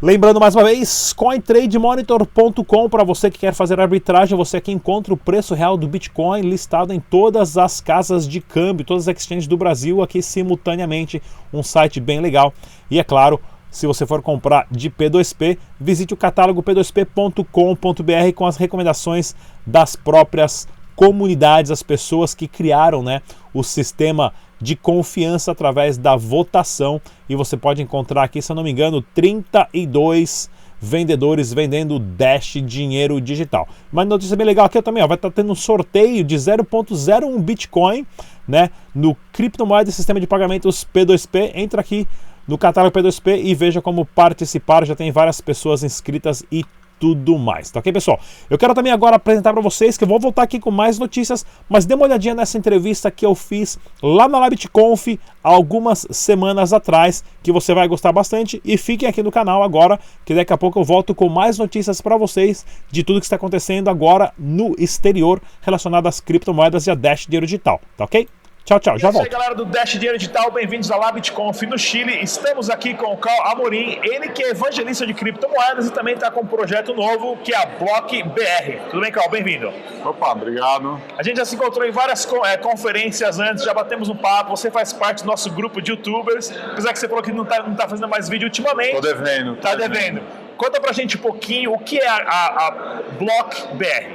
Lembrando 0.00 0.38
mais 0.38 0.54
uma 0.54 0.62
vez, 0.62 1.12
cointrademonitor.com 1.12 2.88
para 2.88 3.02
você 3.02 3.28
que 3.32 3.40
quer 3.40 3.52
fazer 3.52 3.80
arbitragem, 3.80 4.38
você 4.38 4.60
que 4.60 4.70
encontra 4.70 5.12
o 5.12 5.16
preço 5.16 5.56
real 5.56 5.76
do 5.76 5.88
Bitcoin 5.88 6.42
listado 6.42 6.92
em 6.92 7.00
todas 7.00 7.58
as 7.58 7.80
casas 7.80 8.28
de 8.28 8.40
câmbio, 8.40 8.86
todas 8.86 9.08
as 9.08 9.16
exchanges 9.16 9.48
do 9.48 9.56
Brasil 9.56 10.00
aqui 10.00 10.22
simultaneamente, 10.22 11.20
um 11.52 11.64
site 11.64 11.98
bem 11.98 12.20
legal. 12.20 12.54
E 12.88 13.00
é 13.00 13.02
claro, 13.02 13.40
se 13.72 13.88
você 13.88 14.06
for 14.06 14.22
comprar 14.22 14.68
de 14.70 14.88
P2P, 14.88 15.58
visite 15.80 16.14
o 16.14 16.16
catálogo 16.16 16.62
p2p.com.br 16.62 18.32
com 18.36 18.46
as 18.46 18.56
recomendações 18.56 19.34
das 19.66 19.96
próprias 19.96 20.68
comunidades, 20.94 21.72
as 21.72 21.82
pessoas 21.82 22.36
que 22.36 22.46
criaram 22.46 23.02
né, 23.02 23.20
o 23.52 23.64
sistema 23.64 24.32
de 24.60 24.76
confiança 24.76 25.52
através 25.52 25.96
da 25.96 26.16
votação. 26.16 27.00
E 27.28 27.36
você 27.36 27.56
pode 27.56 27.82
encontrar 27.82 28.22
aqui, 28.22 28.42
se 28.42 28.50
eu 28.50 28.56
não 28.56 28.62
me 28.62 28.70
engano, 28.70 29.02
32 29.14 30.50
vendedores 30.80 31.52
vendendo 31.52 31.98
Dash 31.98 32.54
dinheiro 32.64 33.20
digital. 33.20 33.68
Mas 33.90 34.06
notícia 34.06 34.36
bem 34.36 34.46
legal 34.46 34.66
aqui 34.66 34.80
também, 34.80 35.02
ó, 35.02 35.06
vai 35.06 35.16
estar 35.16 35.30
tá 35.30 35.34
tendo 35.34 35.52
um 35.52 35.56
sorteio 35.56 36.22
de 36.22 36.36
0.01 36.36 37.38
Bitcoin, 37.40 38.06
né, 38.46 38.70
no 38.94 39.16
criptomoeda 39.32 39.90
sistema 39.90 40.20
de 40.20 40.26
pagamentos 40.26 40.86
P2P. 40.94 41.52
Entra 41.54 41.80
aqui 41.80 42.06
no 42.46 42.56
catálogo 42.56 42.96
P2P 42.98 43.42
e 43.44 43.54
veja 43.54 43.82
como 43.82 44.06
participar. 44.06 44.86
Já 44.86 44.94
tem 44.94 45.10
várias 45.10 45.40
pessoas 45.40 45.82
inscritas 45.82 46.44
e 46.50 46.64
tudo 46.98 47.38
mais, 47.38 47.70
tá 47.70 47.80
ok, 47.80 47.92
pessoal? 47.92 48.18
Eu 48.48 48.58
quero 48.58 48.74
também 48.74 48.92
agora 48.92 49.16
apresentar 49.16 49.52
para 49.52 49.62
vocês 49.62 49.96
que 49.96 50.04
eu 50.04 50.08
vou 50.08 50.18
voltar 50.18 50.42
aqui 50.42 50.58
com 50.58 50.70
mais 50.70 50.98
notícias, 50.98 51.44
mas 51.68 51.86
dê 51.86 51.94
uma 51.94 52.04
olhadinha 52.04 52.34
nessa 52.34 52.58
entrevista 52.58 53.10
que 53.10 53.24
eu 53.24 53.34
fiz 53.34 53.78
lá 54.02 54.28
na 54.28 54.38
LabitConf 54.38 55.18
algumas 55.42 56.06
semanas 56.10 56.72
atrás, 56.72 57.24
que 57.42 57.52
você 57.52 57.72
vai 57.72 57.88
gostar 57.88 58.12
bastante 58.12 58.60
e 58.64 58.76
fiquem 58.76 59.08
aqui 59.08 59.22
no 59.22 59.32
canal 59.32 59.62
agora, 59.62 59.98
que 60.24 60.34
daqui 60.34 60.52
a 60.52 60.58
pouco 60.58 60.78
eu 60.78 60.84
volto 60.84 61.14
com 61.14 61.28
mais 61.28 61.58
notícias 61.58 62.00
para 62.00 62.16
vocês 62.16 62.66
de 62.90 63.02
tudo 63.02 63.20
que 63.20 63.26
está 63.26 63.36
acontecendo 63.36 63.88
agora 63.88 64.32
no 64.38 64.74
exterior 64.78 65.40
relacionado 65.62 66.06
às 66.06 66.20
criptomoedas 66.20 66.86
e 66.86 66.90
a 66.90 66.94
Dash 66.94 67.26
Dinheiro 67.26 67.46
Digital, 67.46 67.80
tá 67.96 68.04
ok? 68.04 68.28
Tchau, 68.68 68.78
tchau, 68.78 68.98
já 68.98 69.10
volto. 69.10 69.24
E 69.24 69.28
aí, 69.28 69.32
galera 69.32 69.54
do 69.54 69.64
Dash 69.64 69.92
Dinheiro 69.92 70.18
Digital, 70.18 70.50
bem-vindos 70.50 70.90
à 70.90 70.96
LabitConf 70.98 71.62
no 71.62 71.78
Chile. 71.78 72.22
Estamos 72.22 72.68
aqui 72.68 72.92
com 72.92 73.14
o 73.14 73.16
Carl 73.16 73.46
Amorim, 73.46 73.98
ele 74.02 74.28
que 74.28 74.42
é 74.42 74.50
evangelista 74.50 75.06
de 75.06 75.14
criptomoedas 75.14 75.86
e 75.86 75.90
também 75.90 76.12
está 76.12 76.30
com 76.30 76.42
um 76.42 76.46
projeto 76.46 76.92
novo 76.92 77.38
que 77.38 77.54
é 77.54 77.56
a 77.56 77.64
Block 77.64 78.22
BR. 78.24 78.90
Tudo 78.90 79.00
bem, 79.00 79.10
Carl? 79.10 79.30
Bem-vindo. 79.30 79.72
Opa, 80.04 80.32
obrigado. 80.32 81.00
A 81.16 81.22
gente 81.22 81.38
já 81.38 81.46
se 81.46 81.54
encontrou 81.54 81.86
em 81.86 81.90
várias 81.90 82.30
é, 82.44 82.58
conferências 82.58 83.40
antes, 83.40 83.64
já 83.64 83.72
batemos 83.72 84.10
um 84.10 84.16
papo. 84.16 84.50
Você 84.50 84.70
faz 84.70 84.92
parte 84.92 85.22
do 85.22 85.28
nosso 85.28 85.50
grupo 85.50 85.80
de 85.80 85.92
youtubers, 85.92 86.52
apesar 86.70 86.92
que 86.92 86.98
você 86.98 87.08
falou 87.08 87.24
que 87.24 87.32
não 87.32 87.44
está 87.44 87.62
não 87.62 87.74
tá 87.74 87.88
fazendo 87.88 88.06
mais 88.06 88.28
vídeo 88.28 88.44
ultimamente. 88.44 88.96
Tô 88.96 89.00
devendo. 89.00 89.56
Tá 89.56 89.74
devendo. 89.74 89.92
devendo. 89.94 90.22
Conta 90.58 90.78
pra 90.78 90.92
gente 90.92 91.16
um 91.16 91.20
pouquinho 91.20 91.72
o 91.72 91.78
que 91.78 91.98
é 91.98 92.06
a, 92.06 92.16
a, 92.16 92.66
a 92.66 92.70
Block 93.18 93.66
BR. 93.76 94.12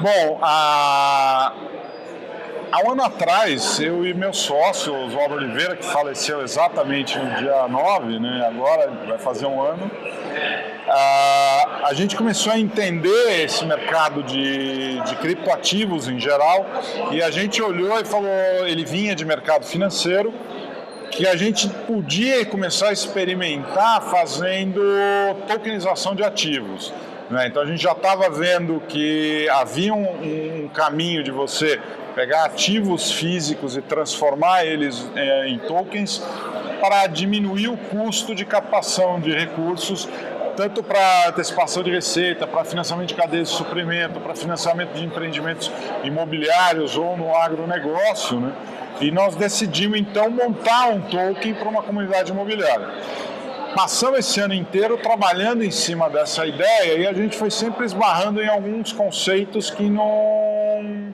Bom, 0.00 0.40
a 0.42 1.52
Há 2.74 2.80
um 2.88 2.90
ano 2.90 3.04
atrás, 3.04 3.78
eu 3.78 4.04
e 4.04 4.12
meu 4.12 4.32
sócio, 4.32 4.92
Oswaldo 4.92 5.36
Oliveira, 5.36 5.76
que 5.76 5.84
faleceu 5.84 6.42
exatamente 6.42 7.16
no 7.16 7.36
dia 7.36 7.68
9, 7.68 8.18
né, 8.18 8.44
agora 8.48 8.90
vai 9.06 9.16
fazer 9.16 9.46
um 9.46 9.62
ano, 9.62 9.88
a 10.88 11.92
gente 11.92 12.16
começou 12.16 12.52
a 12.52 12.58
entender 12.58 13.44
esse 13.44 13.64
mercado 13.64 14.24
de, 14.24 15.00
de 15.02 15.14
criptoativos 15.14 16.08
em 16.08 16.18
geral 16.18 16.66
e 17.12 17.22
a 17.22 17.30
gente 17.30 17.62
olhou 17.62 18.00
e 18.00 18.04
falou, 18.04 18.28
ele 18.66 18.84
vinha 18.84 19.14
de 19.14 19.24
mercado 19.24 19.64
financeiro, 19.64 20.34
que 21.12 21.28
a 21.28 21.36
gente 21.36 21.68
podia 21.68 22.44
começar 22.44 22.88
a 22.88 22.92
experimentar 22.92 24.02
fazendo 24.02 24.82
tokenização 25.46 26.12
de 26.12 26.24
ativos. 26.24 26.92
Né? 27.30 27.46
Então 27.46 27.62
a 27.62 27.66
gente 27.66 27.80
já 27.80 27.92
estava 27.92 28.28
vendo 28.28 28.82
que 28.88 29.48
havia 29.50 29.94
um, 29.94 30.64
um 30.64 30.68
caminho 30.68 31.22
de 31.22 31.30
você 31.30 31.80
pegar 32.14 32.44
ativos 32.44 33.10
físicos 33.10 33.76
e 33.76 33.82
transformar 33.82 34.64
eles 34.64 35.10
é, 35.16 35.48
em 35.48 35.58
tokens 35.58 36.22
para 36.80 37.06
diminuir 37.06 37.68
o 37.68 37.76
custo 37.76 38.34
de 38.34 38.44
captação 38.44 39.18
de 39.18 39.32
recursos, 39.32 40.08
tanto 40.56 40.82
para 40.82 41.28
antecipação 41.28 41.82
de 41.82 41.90
receita, 41.90 42.46
para 42.46 42.64
financiamento 42.64 43.08
de 43.08 43.14
cadeias 43.14 43.48
de 43.48 43.56
suprimento, 43.56 44.20
para 44.20 44.34
financiamento 44.34 44.92
de 44.92 45.04
empreendimentos 45.04 45.70
imobiliários 46.04 46.96
ou 46.96 47.16
no 47.16 47.34
agronegócio. 47.34 48.38
Né? 48.38 48.52
E 49.00 49.10
nós 49.10 49.34
decidimos 49.34 49.98
então 49.98 50.30
montar 50.30 50.90
um 50.90 51.00
token 51.00 51.54
para 51.54 51.68
uma 51.68 51.82
comunidade 51.82 52.30
imobiliária. 52.30 52.88
Passamos 53.74 54.20
esse 54.20 54.38
ano 54.38 54.54
inteiro 54.54 54.96
trabalhando 54.98 55.64
em 55.64 55.70
cima 55.70 56.08
dessa 56.08 56.46
ideia 56.46 56.98
e 56.98 57.06
a 57.08 57.12
gente 57.12 57.36
foi 57.36 57.50
sempre 57.50 57.84
esbarrando 57.84 58.40
em 58.40 58.48
alguns 58.48 58.92
conceitos 58.92 59.68
que 59.68 59.90
não 59.90 61.12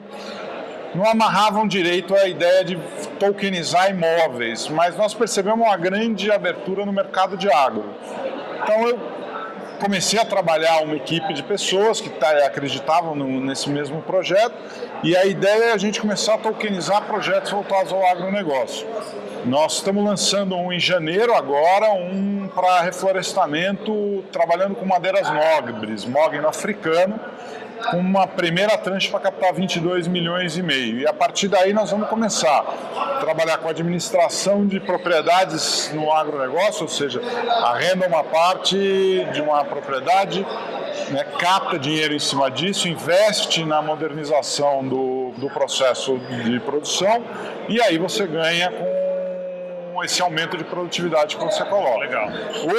não 0.93 1.05
amarravam 1.05 1.67
direito 1.67 2.15
a 2.15 2.27
ideia 2.27 2.63
de 2.63 2.77
tokenizar 3.19 3.89
imóveis, 3.89 4.67
mas 4.67 4.95
nós 4.97 5.13
percebemos 5.13 5.65
uma 5.65 5.77
grande 5.77 6.31
abertura 6.31 6.85
no 6.85 6.91
mercado 6.91 7.37
de 7.37 7.51
agro. 7.51 7.85
Então 8.61 8.87
eu 8.87 8.99
comecei 9.81 10.19
a 10.19 10.25
trabalhar 10.25 10.83
uma 10.83 10.95
equipe 10.95 11.33
de 11.33 11.41
pessoas 11.41 11.99
que 11.99 12.09
tá, 12.09 12.29
acreditavam 12.45 13.15
nesse 13.15 13.69
mesmo 13.69 14.01
projeto 14.01 14.53
e 15.03 15.15
a 15.17 15.25
ideia 15.25 15.65
é 15.65 15.73
a 15.73 15.77
gente 15.77 15.99
começar 15.99 16.35
a 16.35 16.37
tokenizar 16.37 17.03
projetos 17.03 17.51
voltados 17.51 17.91
ao 17.91 18.05
agronegócio. 18.05 18.87
Nós 19.43 19.73
estamos 19.77 20.05
lançando 20.05 20.55
um 20.55 20.71
em 20.71 20.79
janeiro 20.79 21.33
agora, 21.33 21.91
um 21.93 22.47
para 22.53 22.81
reflorestamento, 22.81 24.23
trabalhando 24.31 24.75
com 24.75 24.85
madeiras 24.85 25.27
nobres, 25.31 26.05
mogno 26.05 26.47
africano, 26.47 27.19
com 27.89 27.97
uma 27.97 28.27
primeira 28.27 28.77
tranche 28.77 29.09
para 29.09 29.19
captar 29.19 29.53
22 29.53 30.07
milhões 30.07 30.57
e 30.57 30.63
meio. 30.63 30.99
E 30.99 31.07
a 31.07 31.13
partir 31.13 31.47
daí 31.47 31.73
nós 31.73 31.91
vamos 31.91 32.07
começar 32.07 32.59
a 32.59 33.19
trabalhar 33.19 33.57
com 33.57 33.69
administração 33.69 34.65
de 34.65 34.79
propriedades 34.79 35.91
no 35.93 36.11
agronegócio, 36.11 36.83
ou 36.83 36.87
seja, 36.87 37.21
arrenda 37.63 38.07
uma 38.07 38.23
parte 38.23 38.75
de 39.33 39.41
uma 39.41 39.63
propriedade, 39.63 40.45
né, 41.09 41.23
capta 41.39 41.77
dinheiro 41.77 42.13
em 42.13 42.19
cima 42.19 42.49
disso, 42.49 42.87
investe 42.87 43.65
na 43.65 43.81
modernização 43.81 44.87
do, 44.87 45.31
do 45.37 45.49
processo 45.49 46.17
de 46.43 46.59
produção 46.59 47.23
e 47.67 47.81
aí 47.81 47.97
você 47.97 48.25
ganha 48.27 48.71
com 48.71 48.90
esse 50.03 50.21
aumento 50.21 50.57
de 50.57 50.63
produtividade 50.63 51.37
que 51.37 51.43
você 51.43 51.63
coloca. 51.65 51.99
Legal. 51.99 52.29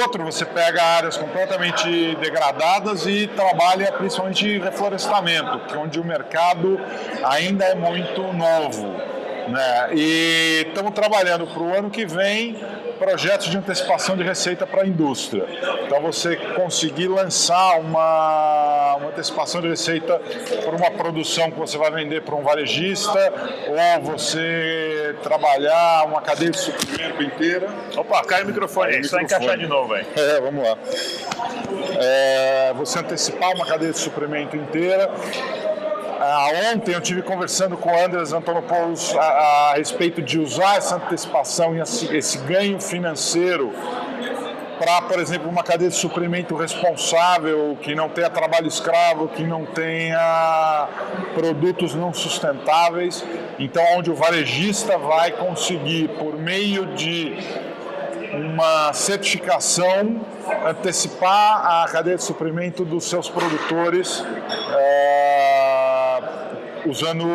Outro, 0.01 0.23
você 0.23 0.45
pega 0.45 0.83
áreas 0.83 1.17
completamente 1.17 2.15
degradadas 2.15 3.05
e 3.05 3.27
trabalha 3.27 3.91
principalmente 3.91 4.59
reflorestamento, 4.59 5.59
que 5.67 5.75
é 5.75 5.77
onde 5.77 5.99
o 5.99 6.03
mercado 6.03 6.79
ainda 7.23 7.65
é 7.65 7.75
muito 7.75 8.21
novo. 8.33 9.12
Né? 9.47 9.89
E 9.93 10.65
estamos 10.67 10.93
trabalhando 10.93 11.45
para 11.47 11.61
o 11.61 11.73
ano 11.73 11.89
que 11.89 12.05
vem 12.05 12.57
projetos 12.97 13.49
de 13.49 13.57
antecipação 13.57 14.15
de 14.15 14.23
receita 14.23 14.65
para 14.65 14.83
a 14.83 14.87
indústria. 14.87 15.45
Então, 15.85 16.01
você 16.01 16.35
conseguir 16.35 17.07
lançar 17.07 17.79
uma, 17.79 18.95
uma 18.95 19.09
antecipação 19.09 19.61
de 19.61 19.67
receita 19.67 20.21
para 20.63 20.75
uma 20.75 20.91
produção 20.91 21.51
que 21.51 21.59
você 21.59 21.77
vai 21.77 21.91
vender 21.91 22.21
para 22.21 22.35
um 22.35 22.43
varejista, 22.43 23.33
ou 23.67 24.03
você 24.03 25.15
trabalhar 25.21 26.05
uma 26.05 26.21
cadeia 26.21 26.51
de 26.51 26.57
suprimento 26.57 27.21
inteira. 27.21 27.67
Opa, 27.97 28.23
cai 28.23 28.43
o 28.43 28.45
microfone, 28.45 28.95
é, 28.95 29.03
só 29.03 29.19
encaixar 29.19 29.57
de 29.57 29.67
novo 29.67 29.93
aí. 29.93 30.05
É, 30.23 30.39
vamos 30.39 30.63
lá. 30.63 30.77
É, 31.99 32.73
você 32.75 32.99
antecipar 32.99 33.53
uma 33.53 33.65
cadeia 33.65 33.91
de 33.91 33.97
suprimento 33.97 34.55
inteira 34.55 35.09
Uh, 36.13 36.73
ontem 36.73 36.93
eu 36.93 37.01
tive 37.01 37.21
conversando 37.21 37.75
com 37.75 37.91
o 37.91 37.99
Andres 38.05 38.31
Antonopoulos 38.31 39.15
a, 39.15 39.21
a, 39.21 39.73
respeito 39.73 40.21
de 40.21 40.39
usar 40.39 40.77
essa 40.77 40.95
antecipação 40.95 41.75
e 41.75 41.79
esse, 41.79 42.15
esse 42.15 42.37
ganho 42.39 42.79
financeiro 42.79 43.73
para, 44.77 45.01
por 45.03 45.19
exemplo, 45.19 45.49
uma 45.49 45.63
cadeia 45.63 45.89
de 45.89 45.95
suprimento 45.95 46.55
responsável, 46.55 47.77
que 47.81 47.95
não 47.95 48.09
tenha 48.09 48.29
trabalho 48.29 48.67
escravo, 48.67 49.27
que 49.27 49.43
não 49.43 49.65
tenha 49.65 50.87
produtos 51.33 51.95
não 51.95 52.13
sustentáveis. 52.13 53.23
Então, 53.57 53.83
onde 53.95 54.11
o 54.11 54.15
varejista 54.15 54.97
vai 54.97 55.31
conseguir, 55.31 56.09
por 56.19 56.37
meio 56.37 56.87
de 56.95 57.37
uma 58.33 58.91
certificação, 58.93 60.21
antecipar 60.65 61.83
a 61.83 61.87
cadeia 61.89 62.17
de 62.17 62.23
suprimento 62.23 62.83
dos 62.83 63.05
seus 63.05 63.29
produtores. 63.29 64.23
É 64.75 65.32
usando 66.85 67.25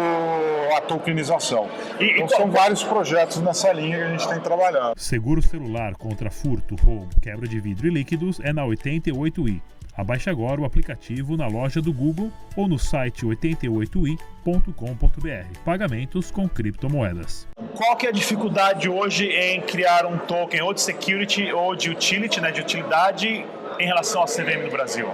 a 0.76 0.80
tokenização. 0.80 1.68
E, 2.00 2.12
então, 2.12 2.28
são 2.28 2.50
vários 2.50 2.82
projetos 2.82 3.38
nessa 3.38 3.72
linha 3.72 3.98
que 3.98 4.04
a 4.04 4.10
gente 4.10 4.28
tem 4.28 4.40
trabalhado. 4.40 4.98
Seguro 4.98 5.42
celular 5.42 5.94
contra 5.94 6.30
furto, 6.30 6.74
roubo, 6.84 7.08
quebra 7.20 7.46
de 7.46 7.60
vidro 7.60 7.86
e 7.86 7.90
líquidos 7.90 8.40
é 8.40 8.52
na 8.52 8.62
88i. 8.62 9.60
Abaixe 9.98 10.30
agora 10.30 10.60
o 10.60 10.64
aplicativo 10.64 11.36
na 11.36 11.48
loja 11.48 11.82
do 11.82 11.92
Google 11.92 12.30
ou 12.54 12.68
no 12.68 12.78
site 12.78 13.26
88i.com.br. 13.26 15.58
Pagamentos 15.64 16.30
com 16.30 16.48
criptomoedas. 16.48 17.48
Qual 17.74 17.96
que 17.96 18.06
é 18.06 18.10
a 18.10 18.12
dificuldade 18.12 18.88
hoje 18.88 19.26
em 19.26 19.60
criar 19.60 20.06
um 20.06 20.16
token 20.16 20.62
ou 20.62 20.72
de 20.72 20.82
security 20.82 21.52
ou 21.52 21.74
de 21.74 21.90
utility, 21.90 22.40
né, 22.40 22.52
de 22.52 22.60
utilidade 22.60 23.44
em 23.80 23.86
relação 23.86 24.22
à 24.22 24.26
CVM 24.26 24.66
no 24.66 24.70
Brasil? 24.70 25.08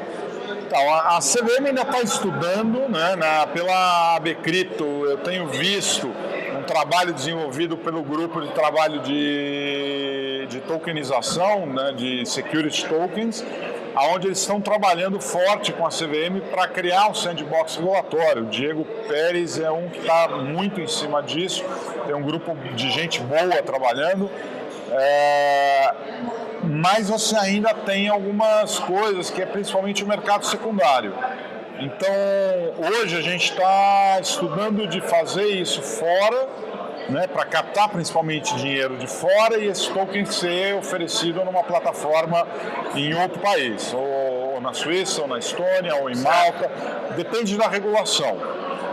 Então, 0.67 0.95
a, 0.95 1.19
CVM 1.19 1.67
ainda 1.67 1.83
está 1.83 2.01
estudando, 2.01 2.89
né, 2.89 3.17
na, 3.17 3.47
pela 3.47 4.17
Abecrito, 4.17 4.83
eu 4.83 5.19
tenho 5.19 5.47
visto 5.49 6.07
um 6.59 6.63
trabalho 6.63 7.13
desenvolvido 7.13 7.77
pelo 7.77 8.03
grupo 8.03 8.41
de 8.41 8.49
trabalho 8.49 9.01
de, 9.01 10.47
de 10.49 10.61
tokenização, 10.63 11.67
né, 11.67 11.93
de 11.93 12.25
security 12.25 12.87
tokens, 12.87 13.45
aonde 13.95 14.29
eles 14.29 14.39
estão 14.39 14.59
trabalhando 14.59 15.21
forte 15.21 15.71
com 15.71 15.87
a 15.87 15.91
CVM 15.91 16.41
para 16.51 16.67
criar 16.67 17.11
um 17.11 17.15
sandbox 17.15 17.77
regulatório. 17.77 18.45
O 18.45 18.47
Diego 18.47 18.87
Pérez 19.07 19.59
é 19.59 19.71
um 19.71 19.91
que 19.91 19.99
está 19.99 20.29
muito 20.29 20.81
em 20.81 20.89
cima 20.89 21.23
disso, 21.23 21.63
tem 22.07 22.15
um 22.15 22.23
grupo 22.23 22.57
de 22.75 22.91
gente 22.91 23.21
boa 23.21 23.63
trabalhando. 23.63 24.31
É, 24.91 25.95
mas 26.85 27.09
você 27.09 27.35
ainda 27.35 27.73
tem 27.73 28.09
algumas 28.09 28.79
coisas 28.79 29.31
que 29.31 29.41
é 29.41 29.47
principalmente 29.47 30.05
o 30.05 30.07
mercado 30.07 30.45
secundário. 30.45 31.15
Então, 31.81 32.15
hoje 32.77 33.17
a 33.17 33.23
gente 33.23 33.53
está 33.53 34.19
estudando 34.21 34.87
de 34.87 35.01
fazer 35.01 35.47
isso 35.47 35.81
fora, 35.81 36.47
né, 37.09 37.27
para 37.27 37.47
captar 37.47 37.89
principalmente 37.89 38.55
dinheiro 38.57 38.99
de 38.99 39.07
fora 39.07 39.57
e 39.57 39.67
esse 39.67 39.91
token 39.93 40.27
ser 40.27 40.75
oferecido 40.75 41.43
numa 41.43 41.65
plataforma 41.65 42.47
em 42.95 43.15
outro 43.15 43.41
país, 43.41 43.91
ou 43.95 44.61
na 44.61 44.75
Suíça, 44.75 45.23
ou 45.23 45.29
na 45.29 45.39
Estônia, 45.39 45.97
ou 45.97 46.11
em 46.11 46.17
Malta, 46.19 46.71
depende 47.17 47.57
da 47.57 47.67
regulação. 47.67 48.37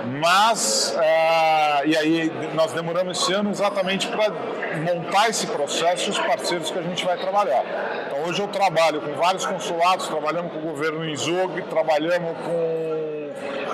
Mas, 0.05 0.95
uh, 0.95 1.85
e 1.85 1.97
aí 1.97 2.31
nós 2.53 2.73
demoramos 2.73 3.21
esse 3.21 3.33
ano 3.33 3.49
exatamente 3.51 4.07
para 4.07 4.29
montar 4.79 5.29
esse 5.29 5.47
processo 5.47 6.07
e 6.07 6.11
os 6.11 6.19
parceiros 6.19 6.71
que 6.71 6.79
a 6.79 6.81
gente 6.81 7.05
vai 7.05 7.17
trabalhar. 7.17 7.63
Então 8.07 8.23
hoje 8.23 8.41
eu 8.41 8.47
trabalho 8.47 9.01
com 9.01 9.13
vários 9.13 9.45
consulados, 9.45 10.07
trabalhamos 10.07 10.51
com 10.51 10.59
o 10.59 10.61
governo 10.61 11.15
Zug, 11.15 11.61
trabalhamos 11.63 12.37
com 12.45 13.00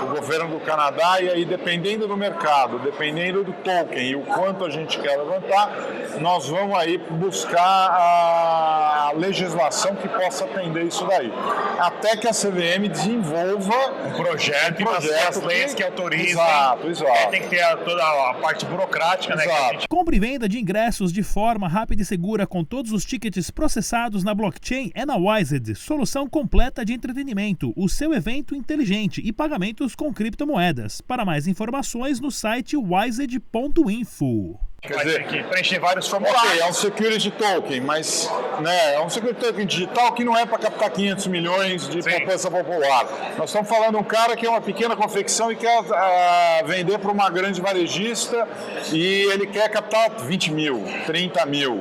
o 0.04 0.16
governo 0.16 0.58
do 0.58 0.60
Canadá 0.60 1.22
e 1.22 1.30
aí 1.30 1.46
dependendo 1.46 2.08
do 2.08 2.18
mercado, 2.18 2.80
dependendo 2.80 3.44
do 3.44 3.54
token 3.54 4.10
e 4.10 4.16
o 4.16 4.22
quanto 4.22 4.66
a 4.66 4.70
gente 4.70 5.00
quer 5.00 5.18
levantar, 5.18 5.72
nós 6.20 6.48
vamos 6.48 6.78
aí 6.78 6.98
buscar 6.98 7.60
a 7.60 9.12
legislação 9.16 9.96
que 9.96 10.08
possa 10.08 10.46
atender 10.46 10.86
isso 10.86 11.06
daí. 11.06 11.32
Até 11.80 12.18
que 12.18 12.28
a 12.28 12.32
CVM 12.32 12.88
desenvolva 12.90 13.76
um 14.06 14.12
projeto, 14.14 14.82
um 14.82 14.86
projeto 14.86 15.30
as 15.30 15.44
leis 15.44 15.74
que, 15.74 15.78
que 15.78 15.84
autorizam. 15.84 16.44
Exato, 16.44 16.88
exato. 16.88 17.12
É, 17.12 17.26
tem 17.28 17.42
que 17.42 17.50
ter 17.50 17.62
a, 17.62 17.78
toda 17.78 18.04
a 18.04 18.34
parte 18.36 18.66
burocrática, 18.66 19.34
exato. 19.34 19.50
né? 19.50 19.70
Gente... 19.74 19.88
Compre 19.88 20.18
e 20.18 20.20
venda 20.20 20.50
de 20.50 20.60
ingressos 20.60 21.12
de 21.12 21.24
forma 21.24 21.68
rápida 21.68 22.02
e 22.02 22.06
segura 22.06 22.48
com 22.48 22.64
todos 22.64 22.92
os 22.92 23.06
tickets 23.06 23.52
processados 23.52 24.24
na 24.24 24.34
blockchain 24.34 24.92
é 24.94 25.06
na 25.06 25.16
Wised, 25.16 25.76
solução 25.76 26.28
completa 26.28 26.84
de 26.84 26.94
entretenimento, 26.94 27.74
o 27.76 27.88
seu 27.88 28.14
evento 28.14 28.56
inteligente 28.56 29.22
e 29.24 29.32
pagamentos 29.32 29.87
com 29.96 30.14
criptomoedas. 30.14 31.02
Para 31.02 31.26
mais 31.26 31.48
informações 31.48 32.20
no 32.20 32.32
site 32.32 32.76
wised.info. 32.78 34.60
Quer 34.80 34.96
dizer, 35.00 35.24
que 35.26 35.44
preencher 35.44 35.80
vários 35.80 36.08
formulários. 36.08 36.52
Ok, 36.52 36.60
é 36.62 36.66
um 36.68 36.74
security 36.74 37.32
token, 37.32 37.82
mas 37.82 38.32
né, 38.62 38.94
é 38.94 39.02
um 39.02 39.10
security 39.10 39.44
token 39.44 39.66
digital 39.66 40.12
que 40.14 40.24
não 40.24 40.38
é 40.38 40.46
para 40.46 40.60
captar 40.60 40.92
500 40.92 41.28
milhões 41.28 41.90
de 41.90 42.04
Sim. 42.04 42.12
poupança 42.12 42.52
popular. 42.52 43.08
Nós 43.38 43.50
estamos 43.50 43.68
falando 43.68 43.94
de 43.94 43.98
um 43.98 44.04
cara 44.04 44.36
que 44.36 44.46
é 44.46 44.50
uma 44.50 44.62
pequena 44.62 44.96
confecção 44.96 45.52
e 45.52 45.56
quer 45.56 45.80
uh, 45.82 46.68
vender 46.68 47.00
para 47.00 47.12
uma 47.12 47.28
grande 47.28 47.60
varejista 47.60 48.48
e 48.94 49.24
ele 49.32 49.48
quer 49.48 49.68
captar 49.70 50.12
20 50.12 50.54
mil, 50.54 50.84
30 51.08 51.44
mil. 51.48 51.78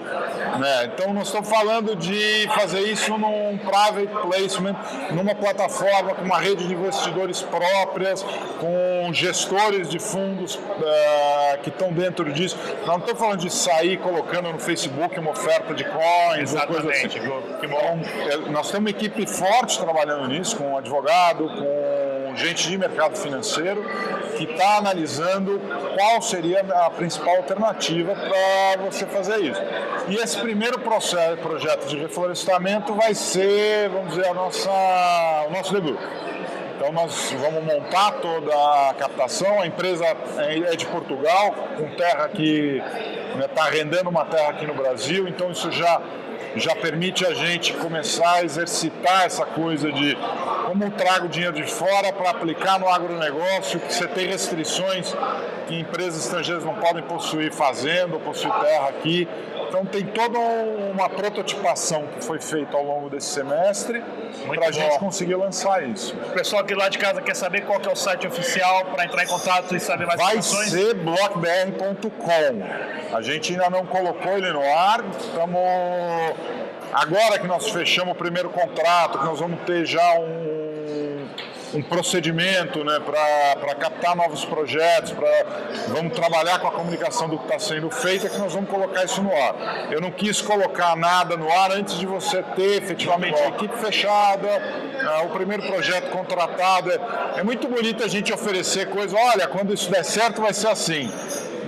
Né? 0.58 0.84
Então 0.86 1.12
nós 1.12 1.26
estamos 1.26 1.50
falando 1.50 1.94
de 1.94 2.48
fazer 2.54 2.80
isso 2.80 3.18
num 3.18 3.58
private 3.58 4.26
placement, 4.26 4.76
numa 5.10 5.34
plataforma 5.34 6.14
com 6.14 6.22
uma 6.22 6.38
rede 6.38 6.66
de 6.66 6.72
investidores 6.72 7.42
próprias, 7.42 8.22
com 8.58 9.12
gestores 9.12 9.86
de 9.90 9.98
fundos 9.98 10.54
uh, 10.54 11.58
que 11.62 11.68
estão 11.68 11.92
dentro 11.92 12.32
disso. 12.32 12.56
Não 12.86 12.98
estou 12.98 13.16
falando 13.16 13.40
de 13.40 13.50
sair 13.50 13.98
colocando 13.98 14.52
no 14.52 14.58
Facebook 14.60 15.18
uma 15.18 15.32
oferta 15.32 15.74
de 15.74 15.84
coins 15.84 16.54
ou 16.54 16.66
coisa 16.68 16.90
assim. 16.90 17.08
Que 17.08 17.20
bom. 17.66 17.98
Então, 18.00 18.52
nós 18.52 18.70
temos 18.70 18.80
uma 18.84 18.90
equipe 18.90 19.26
forte 19.26 19.78
trabalhando 19.78 20.28
nisso, 20.28 20.56
com 20.56 20.72
um 20.72 20.76
advogado, 20.78 21.48
com 21.48 22.36
gente 22.36 22.68
de 22.68 22.78
mercado 22.78 23.16
financeiro, 23.16 23.84
que 24.36 24.44
está 24.44 24.76
analisando 24.76 25.60
qual 25.96 26.22
seria 26.22 26.60
a 26.60 26.90
principal 26.90 27.36
alternativa 27.36 28.14
para 28.14 28.82
você 28.82 29.04
fazer 29.06 29.38
isso. 29.38 29.60
E 30.08 30.14
esse 30.16 30.38
primeiro 30.38 30.78
processo, 30.78 31.38
projeto 31.38 31.86
de 31.88 31.96
reflorestamento 31.98 32.94
vai 32.94 33.14
ser, 33.14 33.88
vamos 33.88 34.14
dizer, 34.14 34.28
a 34.28 34.34
nossa, 34.34 34.70
o 35.48 35.50
nosso 35.50 35.72
debut. 35.72 35.98
Então 36.76 36.92
nós 36.92 37.32
vamos 37.32 37.64
montar 37.64 38.12
toda 38.12 38.52
a 38.52 38.94
captação. 38.94 39.60
A 39.60 39.66
empresa 39.66 40.04
é 40.38 40.76
de 40.76 40.84
Portugal, 40.86 41.54
com 41.76 41.88
terra 41.96 42.28
que 42.28 42.82
está 43.40 43.64
né, 43.64 43.70
rendendo 43.70 44.10
uma 44.10 44.26
terra 44.26 44.50
aqui 44.50 44.66
no 44.66 44.74
Brasil, 44.74 45.26
então 45.26 45.50
isso 45.50 45.70
já 45.72 46.00
já 46.54 46.74
permite 46.74 47.24
a 47.26 47.34
gente 47.34 47.74
começar 47.74 48.36
a 48.36 48.44
exercitar 48.44 49.26
essa 49.26 49.44
coisa 49.44 49.92
de 49.92 50.16
como 50.78 50.90
trago 50.90 51.28
dinheiro 51.28 51.54
de 51.54 51.64
fora 51.64 52.12
para 52.12 52.30
aplicar 52.30 52.78
no 52.78 52.88
agronegócio, 52.88 53.80
que 53.80 53.92
você 53.92 54.06
tem 54.06 54.26
restrições 54.26 55.14
que 55.66 55.80
empresas 55.80 56.24
estrangeiras 56.24 56.64
não 56.64 56.74
podem 56.74 57.02
possuir 57.02 57.52
fazenda, 57.52 58.18
possuir 58.18 58.52
terra 58.52 58.88
aqui. 58.88 59.28
Então 59.68 59.84
tem 59.84 60.06
toda 60.06 60.38
uma 60.38 61.08
prototipação 61.08 62.06
que 62.06 62.24
foi 62.24 62.38
feita 62.38 62.76
ao 62.76 62.84
longo 62.84 63.10
desse 63.10 63.28
semestre 63.28 64.02
para 64.46 64.68
a 64.68 64.70
gente 64.70 64.98
conseguir 64.98 65.34
lançar 65.34 65.86
isso. 65.88 66.14
O 66.14 66.32
pessoal 66.32 66.62
aqui 66.62 66.74
lá 66.74 66.88
de 66.88 66.98
casa 66.98 67.20
quer 67.20 67.34
saber 67.34 67.62
qual 67.62 67.80
que 67.80 67.88
é 67.88 67.92
o 67.92 67.96
site 67.96 68.26
oficial 68.26 68.84
para 68.84 69.06
entrar 69.06 69.24
em 69.24 69.26
contato 69.26 69.74
e 69.74 69.80
saber 69.80 70.06
mais 70.06 70.20
Vai 70.20 70.36
informações? 70.36 70.72
Vai 70.72 70.80
ser 70.80 70.94
blockbr.com. 70.94 73.16
A 73.16 73.22
gente 73.22 73.52
ainda 73.52 73.70
não 73.70 73.86
colocou 73.86 74.32
ele 74.32 74.52
no 74.52 74.62
ar, 74.62 75.04
estamos 75.18 75.60
agora 76.92 77.38
que 77.38 77.46
nós 77.46 77.68
fechamos 77.70 78.12
o 78.12 78.16
primeiro 78.16 78.50
contrato, 78.50 79.18
que 79.18 79.24
nós 79.24 79.40
vamos 79.40 79.60
ter 79.62 79.84
já 79.84 80.14
um 80.14 80.65
um 81.76 81.82
procedimento 81.82 82.82
né, 82.82 82.98
para 83.00 83.74
captar 83.74 84.16
novos 84.16 84.44
projetos, 84.44 85.12
para 85.12 85.28
vamos 85.88 86.14
trabalhar 86.14 86.58
com 86.58 86.68
a 86.68 86.70
comunicação 86.70 87.28
do 87.28 87.38
que 87.38 87.44
está 87.44 87.58
sendo 87.58 87.90
feito, 87.90 88.26
é 88.26 88.30
que 88.30 88.38
nós 88.38 88.52
vamos 88.52 88.70
colocar 88.70 89.04
isso 89.04 89.22
no 89.22 89.30
ar. 89.30 89.88
Eu 89.90 90.00
não 90.00 90.10
quis 90.10 90.40
colocar 90.40 90.96
nada 90.96 91.36
no 91.36 91.50
ar 91.50 91.72
antes 91.72 91.98
de 91.98 92.06
você 92.06 92.42
ter 92.42 92.82
efetivamente 92.82 93.38
a 93.40 93.48
equipe 93.48 93.76
fechada, 93.76 94.48
uh, 94.48 95.26
o 95.26 95.30
primeiro 95.30 95.64
projeto 95.64 96.10
contratado. 96.10 96.90
É, 96.90 96.98
é 97.40 97.42
muito 97.42 97.68
bonito 97.68 98.02
a 98.02 98.08
gente 98.08 98.32
oferecer 98.32 98.88
coisa, 98.88 99.14
olha, 99.14 99.46
quando 99.46 99.74
isso 99.74 99.90
der 99.90 100.04
certo 100.04 100.40
vai 100.40 100.54
ser 100.54 100.68
assim. 100.68 101.10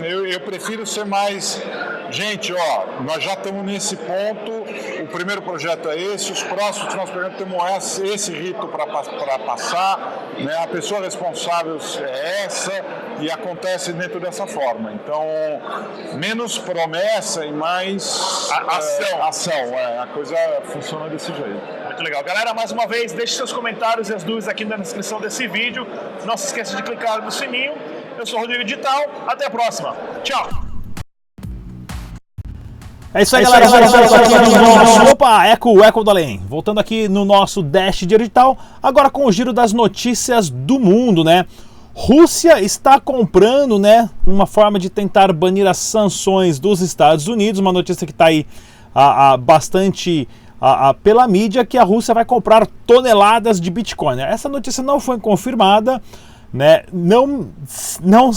Eu, 0.01 0.27
eu 0.27 0.41
prefiro 0.41 0.87
ser 0.87 1.05
mais. 1.05 1.61
Gente, 2.11 2.53
ó, 2.53 3.03
nós 3.03 3.23
já 3.23 3.35
estamos 3.35 3.65
nesse 3.65 3.97
ponto. 3.97 4.53
O 5.03 5.07
primeiro 5.09 5.43
projeto 5.43 5.89
é 5.89 5.97
esse, 5.97 6.33
os 6.33 6.43
próximos 6.43 6.89
que 6.89 6.97
nós 6.97 7.11
temos 7.37 7.63
esse, 7.77 8.07
esse 8.07 8.33
rito 8.33 8.67
para 8.69 8.87
passar. 9.39 9.99
Né? 10.39 10.57
A 10.63 10.67
pessoa 10.67 11.03
responsável 11.03 11.79
é 12.01 12.45
essa 12.45 12.73
e 13.21 13.31
acontece 13.31 13.93
dentro 13.93 14.19
dessa 14.21 14.47
forma. 14.47 14.93
Então, 14.93 15.23
menos 16.15 16.59
promessa 16.59 17.45
e 17.45 17.53
mais 17.53 18.49
a, 18.51 18.77
ação. 18.77 19.19
É, 19.19 19.29
ação, 19.29 19.53
é, 19.53 19.99
a 19.99 20.07
coisa 20.07 20.37
funciona 20.65 21.09
desse 21.09 21.33
jeito. 21.33 21.61
Muito 21.87 22.03
legal. 22.03 22.23
Galera, 22.25 22.55
mais 22.55 22.73
uma 22.73 22.87
vez, 22.87 23.13
deixe 23.13 23.35
seus 23.35 23.53
comentários 23.53 24.09
e 24.09 24.15
as 24.15 24.25
dúvidas 24.25 24.49
aqui 24.49 24.65
na 24.65 24.77
descrição 24.77 25.21
desse 25.21 25.47
vídeo. 25.47 25.87
Não 26.25 26.37
se 26.37 26.47
esqueça 26.47 26.77
de 26.77 26.83
clicar 26.83 27.23
no 27.23 27.31
sininho 27.31 27.75
eu 28.19 28.27
sou 28.27 28.39
o 28.39 28.43
Rodrigo 28.43 28.65
Digital. 28.65 29.05
Até 29.27 29.47
a 29.47 29.51
próxima. 29.51 29.97
Tchau. 30.25 30.68
É 33.15 33.23
isso 33.23 33.37
aí, 33.37 33.43
é 33.43 33.47
galera. 33.47 33.67
Galera. 33.69 35.11
Opa, 35.11 35.47
Eco, 35.47 35.83
Eco 35.83 36.05
do 36.05 36.11
Além. 36.11 36.41
Voltando 36.49 36.79
aqui 36.79 37.09
no 37.09 37.25
nosso 37.25 37.63
Dash 37.63 38.01
Digital, 38.01 38.59
agora 38.83 39.09
com 39.09 39.25
o 39.25 39.33
giro 39.33 39.53
das 39.53 39.73
notícias 39.73 40.51
do 40.51 40.79
mundo, 40.79 41.25
né? 41.25 41.47
Rússia 41.95 42.63
está 42.63 43.01
comprando, 43.01 43.77
né, 43.77 44.09
uma 44.25 44.47
forma 44.47 44.79
de 44.79 44.89
tentar 44.89 45.33
banir 45.33 45.67
as 45.67 45.79
sanções 45.79 46.61
dos 46.61 46.81
Estados 46.81 47.27
Unidos, 47.27 47.61
uma 47.61 47.73
notícia 47.73 48.07
que 48.07 48.13
está 48.13 48.27
aí 48.27 48.47
a, 48.95 49.33
a, 49.33 49.37
bastante 49.37 50.29
a, 50.61 50.91
a, 50.91 50.95
pela 50.95 51.27
mídia, 51.27 51.67
que 51.67 51.77
a 51.77 51.83
Rússia 51.83 52.15
vai 52.15 52.25
comprar 52.25 52.69
toneladas 52.87 53.61
de 53.61 53.69
Bitcoin. 53.69 54.21
Essa 54.21 54.49
notícia 54.49 54.81
não 54.81 55.01
foi 55.01 55.19
confirmada, 55.19 56.01
né? 56.53 56.85
Não, 56.93 57.49
não 58.01 58.31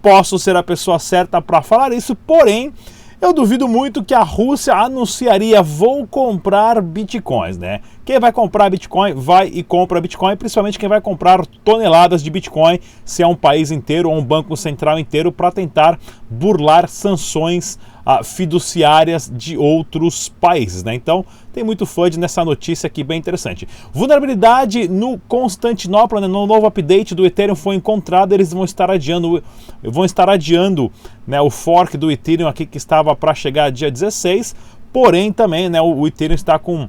posso 0.00 0.38
ser 0.38 0.54
a 0.54 0.62
pessoa 0.62 1.00
certa 1.00 1.42
para 1.42 1.62
falar 1.62 1.92
isso, 1.92 2.14
porém 2.14 2.72
eu 3.20 3.32
duvido 3.32 3.68
muito 3.68 4.02
que 4.02 4.14
a 4.14 4.22
Rússia 4.22 4.74
anunciaria 4.74 5.62
vou 5.62 6.06
comprar 6.06 6.80
bitcoins, 6.80 7.58
né? 7.58 7.80
Quem 8.10 8.18
vai 8.18 8.32
comprar 8.32 8.68
Bitcoin 8.68 9.14
vai 9.14 9.46
e 9.46 9.62
compra 9.62 10.00
Bitcoin, 10.00 10.36
principalmente 10.36 10.78
quem 10.78 10.88
vai 10.88 11.00
comprar 11.00 11.46
toneladas 11.62 12.24
de 12.24 12.30
Bitcoin, 12.30 12.80
se 13.04 13.22
é 13.22 13.26
um 13.26 13.36
país 13.36 13.70
inteiro 13.70 14.10
ou 14.10 14.16
um 14.16 14.24
banco 14.24 14.56
central 14.56 14.98
inteiro, 14.98 15.30
para 15.30 15.52
tentar 15.52 15.96
burlar 16.28 16.88
sanções 16.88 17.78
fiduciárias 18.24 19.30
de 19.32 19.56
outros 19.56 20.28
países. 20.28 20.82
Né? 20.82 20.94
Então 20.94 21.24
tem 21.52 21.64
muito 21.64 21.86
FUD 21.86 22.18
nessa 22.18 22.44
notícia 22.44 22.86
aqui 22.86 23.02
bem 23.02 23.18
interessante. 23.18 23.66
Vulnerabilidade 23.92 24.88
no 24.88 25.18
Constantinopla, 25.28 26.20
né? 26.20 26.26
no 26.26 26.46
novo 26.46 26.66
update 26.66 27.14
do 27.14 27.26
Ethereum 27.26 27.54
foi 27.54 27.74
encontrada, 27.74 28.34
eles 28.34 28.52
vão 28.52 28.64
estar 28.64 28.90
adiando, 28.90 29.42
vão 29.82 30.04
estar 30.04 30.28
adiando 30.28 30.90
né, 31.26 31.40
o 31.40 31.50
fork 31.50 31.96
do 31.96 32.10
Ethereum 32.10 32.48
aqui 32.48 32.66
que 32.66 32.78
estava 32.78 33.14
para 33.16 33.34
chegar 33.34 33.70
dia 33.70 33.90
16, 33.90 34.54
porém 34.92 35.32
também 35.32 35.68
né, 35.68 35.80
o 35.80 36.06
Ethereum 36.06 36.34
está 36.34 36.58
com 36.58 36.88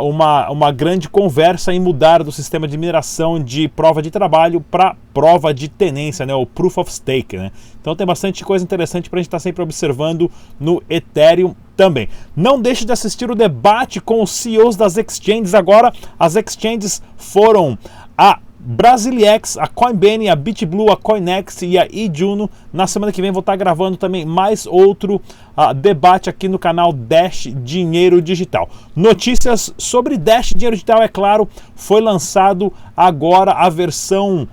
uma, 0.00 0.50
uma 0.50 0.70
grande 0.70 1.08
conversa 1.08 1.72
em 1.72 1.80
mudar 1.80 2.22
do 2.22 2.30
sistema 2.30 2.68
de 2.68 2.76
mineração 2.76 3.42
de 3.42 3.68
prova 3.68 4.02
de 4.02 4.10
trabalho 4.10 4.60
para 4.60 4.94
prova 5.14 5.54
de 5.54 5.68
tenência, 5.68 6.26
né, 6.26 6.34
o 6.34 6.44
Proof 6.44 6.78
of 6.78 6.92
Stake. 6.92 7.36
Né? 7.36 7.50
Então 7.80 7.96
tem 7.96 8.06
bastante 8.06 8.44
coisa 8.44 8.64
interessante 8.64 9.08
para 9.08 9.18
a 9.18 9.20
gente 9.20 9.28
estar 9.28 9.38
tá 9.38 9.42
sempre 9.42 9.62
observando 9.62 10.30
no 10.60 10.82
Ethereum 10.90 11.54
também. 11.76 12.08
Não 12.36 12.60
deixe 12.60 12.84
de 12.84 12.92
assistir 12.92 13.30
o 13.30 13.34
debate 13.34 14.00
com 14.00 14.22
os 14.22 14.30
CEOs 14.30 14.76
das 14.76 14.96
exchanges. 14.96 15.54
Agora, 15.54 15.92
as 16.18 16.36
exchanges 16.36 17.00
foram 17.16 17.78
a 18.16 18.40
Brasiliex, 18.60 19.56
a 19.56 19.68
Coinbase, 19.68 20.28
a 20.28 20.34
BitBlue, 20.34 20.90
a 20.90 20.96
Coinex 20.96 21.62
e 21.62 21.78
a 21.78 21.86
iJuno. 21.86 22.50
Na 22.72 22.86
semana 22.86 23.12
que 23.12 23.22
vem 23.22 23.30
vou 23.30 23.40
estar 23.40 23.54
gravando 23.56 23.96
também 23.96 24.24
mais 24.24 24.66
outro 24.66 25.22
uh, 25.56 25.72
debate 25.72 26.28
aqui 26.28 26.48
no 26.48 26.58
canal 26.58 26.92
Dash 26.92 27.48
Dinheiro 27.62 28.20
Digital. 28.20 28.68
Notícias 28.96 29.72
sobre 29.78 30.16
Dash 30.16 30.52
Dinheiro 30.54 30.74
Digital, 30.74 31.02
é 31.02 31.08
claro, 31.08 31.48
foi 31.76 32.00
lançado 32.00 32.72
agora 32.96 33.52
a 33.52 33.68
versão 33.68 34.48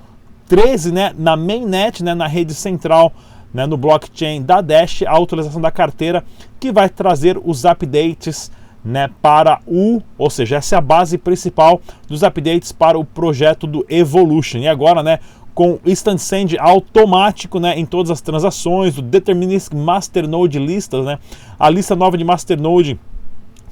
13, 0.47 0.91
né, 0.91 1.13
na 1.17 1.35
mainnet, 1.35 2.03
né, 2.03 2.13
na 2.13 2.27
rede 2.27 2.53
central, 2.53 3.11
né, 3.51 3.65
no 3.65 3.77
blockchain 3.77 4.43
da 4.43 4.61
Dash, 4.61 5.01
a 5.01 5.17
atualização 5.17 5.59
da 5.59 5.71
carteira 5.71 6.23
que 6.59 6.71
vai 6.71 6.89
trazer 6.89 7.39
os 7.43 7.65
updates 7.65 8.51
né, 8.85 9.09
para 9.19 9.59
o, 9.65 9.99
ou 10.15 10.29
seja, 10.29 10.57
essa 10.57 10.75
é 10.75 10.77
a 10.77 10.81
base 10.81 11.17
principal 11.17 11.81
dos 12.07 12.21
updates 12.21 12.71
para 12.71 12.99
o 12.99 13.03
projeto 13.03 13.65
do 13.65 13.83
Evolution. 13.89 14.59
E 14.59 14.67
agora, 14.67 15.01
né, 15.01 15.19
com 15.55 15.79
instant 15.83 16.19
send 16.19 16.57
automático, 16.59 17.59
né, 17.59 17.79
em 17.79 17.85
todas 17.85 18.11
as 18.11 18.21
transações, 18.21 18.97
o 18.97 19.01
deterministic 19.01 19.73
masternode 19.73 20.59
listas, 20.59 21.03
né, 21.03 21.17
a 21.57 21.69
lista 21.69 21.95
nova 21.95 22.15
de 22.15 22.23
masternode 22.23 22.99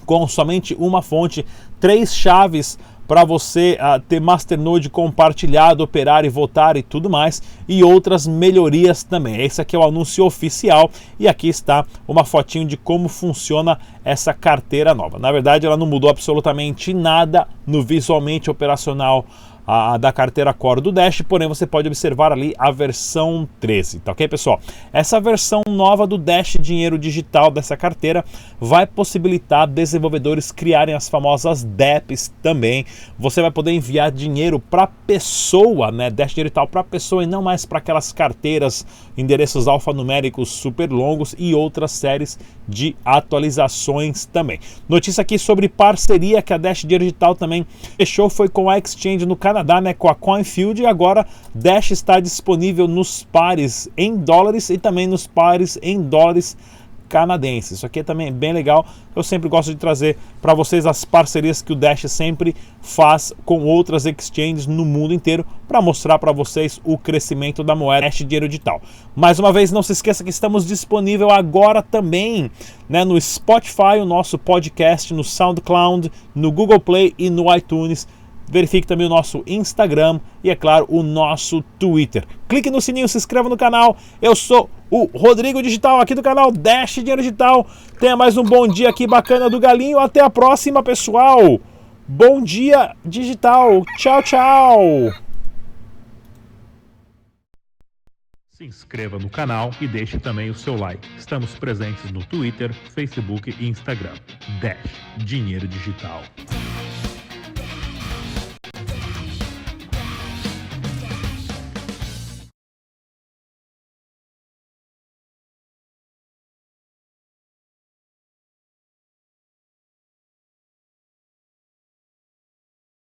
com 0.04 0.28
somente 0.28 0.76
uma 0.80 1.02
fonte, 1.02 1.46
três 1.80 2.14
chaves 2.14 2.78
para 3.08 3.26
você 3.26 3.78
uh, 3.80 4.00
ter 4.02 4.20
Masternode 4.20 4.90
compartilhado, 4.90 5.84
operar 5.84 6.26
e 6.26 6.30
votar 6.30 6.78
e 6.78 6.82
tudo 6.82 7.10
mais, 7.10 7.42
e 7.68 7.84
outras 7.84 8.26
melhorias 8.26 9.04
também. 9.04 9.42
Esse 9.42 9.62
aqui 9.62 9.76
é 9.76 9.80
o 9.80 9.84
anúncio 9.84 10.26
oficial 10.26 10.90
e 11.20 11.28
aqui 11.28 11.48
está 11.48 11.86
uma 12.08 12.24
fotinho 12.24 12.66
de 12.66 12.78
como 12.78 13.10
funciona 13.10 13.78
essa 14.04 14.34
carteira 14.34 14.94
nova. 14.94 15.20
Na 15.20 15.32
verdade, 15.32 15.66
ela 15.66 15.78
não 15.78 15.86
mudou 15.86 16.10
absolutamente 16.10 16.94
nada 16.94 17.48
no 17.68 17.84
visualmente 17.84 18.50
operacional 18.50 19.26
a, 19.66 19.98
da 19.98 20.12
carteira 20.12 20.54
Core 20.54 20.82
do 20.82 20.92
Dash, 20.92 21.22
porém 21.22 21.48
você 21.48 21.66
pode 21.66 21.88
observar 21.88 22.32
ali 22.32 22.54
a 22.58 22.72
versão 22.72 23.48
13, 23.60 24.00
tá 24.00 24.12
ok, 24.12 24.28
pessoal? 24.28 24.60
Essa 24.92 25.20
versão 25.20 25.62
nova 25.68 26.06
do 26.06 26.18
Dash 26.18 26.58
Dinheiro 26.60 26.98
Digital 26.98 27.50
dessa 27.50 27.78
carteira 27.78 28.24
vai 28.60 28.86
possibilitar 28.86 29.68
desenvolvedores 29.68 30.52
criarem 30.52 30.96
as 30.96 31.08
famosas 31.08 31.64
DEPs 31.64 32.34
também. 32.42 32.86
Você 33.18 33.42
vai 33.42 33.52
poder 33.52 33.72
enviar 33.72 34.12
dinheiro 34.12 34.60
para 34.60 34.88
pessoa, 34.88 35.92
né? 35.92 36.10
Dash 36.10 36.34
Digital 36.34 36.68
para 36.68 36.84
pessoa 36.84 37.24
e 37.24 37.28
não 37.28 37.42
mais 37.42 37.66
para 37.66 37.78
aquelas 37.78 38.12
carteiras, 38.12 38.86
endereços 39.18 39.68
alfanuméricos 39.68 40.50
super 40.50 40.92
longos 40.92 41.36
e 41.38 41.54
outras 41.54 41.92
séries 41.92 42.38
de 42.68 42.96
atualizações 43.04 44.26
também. 44.26 44.60
Notícia 44.88 45.22
aqui 45.22 45.38
sobre 45.38 45.70
parceria 45.70 46.42
que 46.42 46.54
a 46.54 46.58
Dash 46.58 46.84
Digital 46.84 47.36
também 47.36 47.66
fechou 47.98 48.30
foi 48.30 48.50
com 48.50 48.70
a 48.70 48.78
Exchange 48.78 49.26
no 49.26 49.36
canal 49.36 49.53
Canadá 49.54 49.80
né, 49.80 49.94
com 49.94 50.10
a 50.10 50.16
CoinField 50.16 50.82
e 50.82 50.86
agora 50.88 51.28
Dash 51.54 51.92
está 51.92 52.20
disponível 52.20 52.88
nos 52.88 53.24
pares 53.24 53.88
em 53.96 54.18
dólares 54.18 54.72
e 54.72 54.80
também 54.80 55.06
nos 55.06 55.28
pares 55.28 55.78
em 55.80 56.02
dólares 56.02 56.58
canadenses. 57.08 57.74
Isso 57.74 57.86
aqui 57.86 58.00
é 58.00 58.04
também 58.04 58.34
bem 58.34 58.52
legal. 58.52 58.84
Eu 59.16 59.22
sempre 59.22 59.48
gosto 59.48 59.70
de 59.70 59.76
trazer 59.76 60.18
para 60.42 60.56
vocês 60.56 60.88
as 60.88 61.06
parcerias 61.06 61.62
que 61.62 61.72
o 61.72 61.76
Dash 61.76 62.02
sempre 62.08 62.56
faz 62.82 63.32
com 63.46 63.64
outras 63.64 64.08
exchanges 64.08 64.66
no 64.66 64.84
mundo 64.84 65.14
inteiro 65.14 65.46
para 65.68 65.80
mostrar 65.80 66.18
para 66.18 66.32
vocês 66.32 66.82
o 66.84 66.98
crescimento 66.98 67.64
da 67.64 67.76
moeda 67.76 68.08
Dash 68.08 68.18
Dinheiro 68.18 68.50
Digital. 68.50 68.82
Mais 69.16 69.38
uma 69.38 69.54
vez, 69.54 69.72
não 69.72 69.84
se 69.84 69.92
esqueça 69.92 70.24
que 70.24 70.32
estamos 70.32 70.66
disponível 70.66 71.30
agora 71.30 71.84
também 71.84 72.50
né, 72.90 73.06
no 73.06 73.22
Spotify, 73.22 74.00
o 74.02 74.06
nosso 74.06 74.40
podcast, 74.40 75.14
no 75.14 75.24
SoundCloud, 75.24 76.12
no 76.34 76.52
Google 76.52 76.80
Play 76.80 77.14
e 77.20 77.30
no 77.30 77.56
iTunes 77.56 78.08
Verifique 78.54 78.86
também 78.86 79.08
o 79.08 79.10
nosso 79.10 79.44
Instagram 79.48 80.20
e, 80.44 80.52
é 80.52 80.56
claro, 80.56 80.86
o 80.88 81.02
nosso 81.02 81.64
Twitter. 81.80 82.24
Clique 82.48 82.70
no 82.70 82.80
sininho, 82.80 83.10
se 83.10 83.18
inscreva 83.18 83.50
no 83.50 83.58
canal. 83.58 83.98
Eu 84.22 84.36
sou 84.36 84.70
o 84.92 85.06
Rodrigo 85.06 85.60
Digital, 85.64 86.00
aqui 86.00 86.14
do 86.14 86.22
canal 86.22 86.52
Dash 86.52 86.94
Dinheiro 86.94 87.20
Digital. 87.20 87.66
Tenha 88.00 88.16
mais 88.16 88.38
um 88.38 88.44
bom 88.44 88.68
dia 88.68 88.90
aqui 88.90 89.08
bacana 89.08 89.50
do 89.50 89.60
Galinho. 89.60 89.98
Até 89.98 90.22
a 90.22 90.30
próxima, 90.30 90.84
pessoal. 90.84 91.60
Bom 92.08 92.44
dia 92.44 92.96
digital. 93.04 93.84
Tchau, 93.98 94.22
tchau. 94.22 94.80
Se 98.52 98.66
inscreva 98.66 99.18
no 99.18 99.32
canal 99.32 99.72
e 99.82 99.88
deixe 99.88 100.20
também 100.20 100.52
o 100.52 100.54
seu 100.54 100.76
like. 100.76 101.08
Estamos 101.18 101.56
presentes 101.56 102.12
no 102.12 102.24
Twitter, 102.24 102.72
Facebook 102.72 103.56
e 103.60 103.68
Instagram. 103.68 104.14
Dash 104.62 104.78
Dinheiro 105.18 105.68
Digital. 105.68 106.22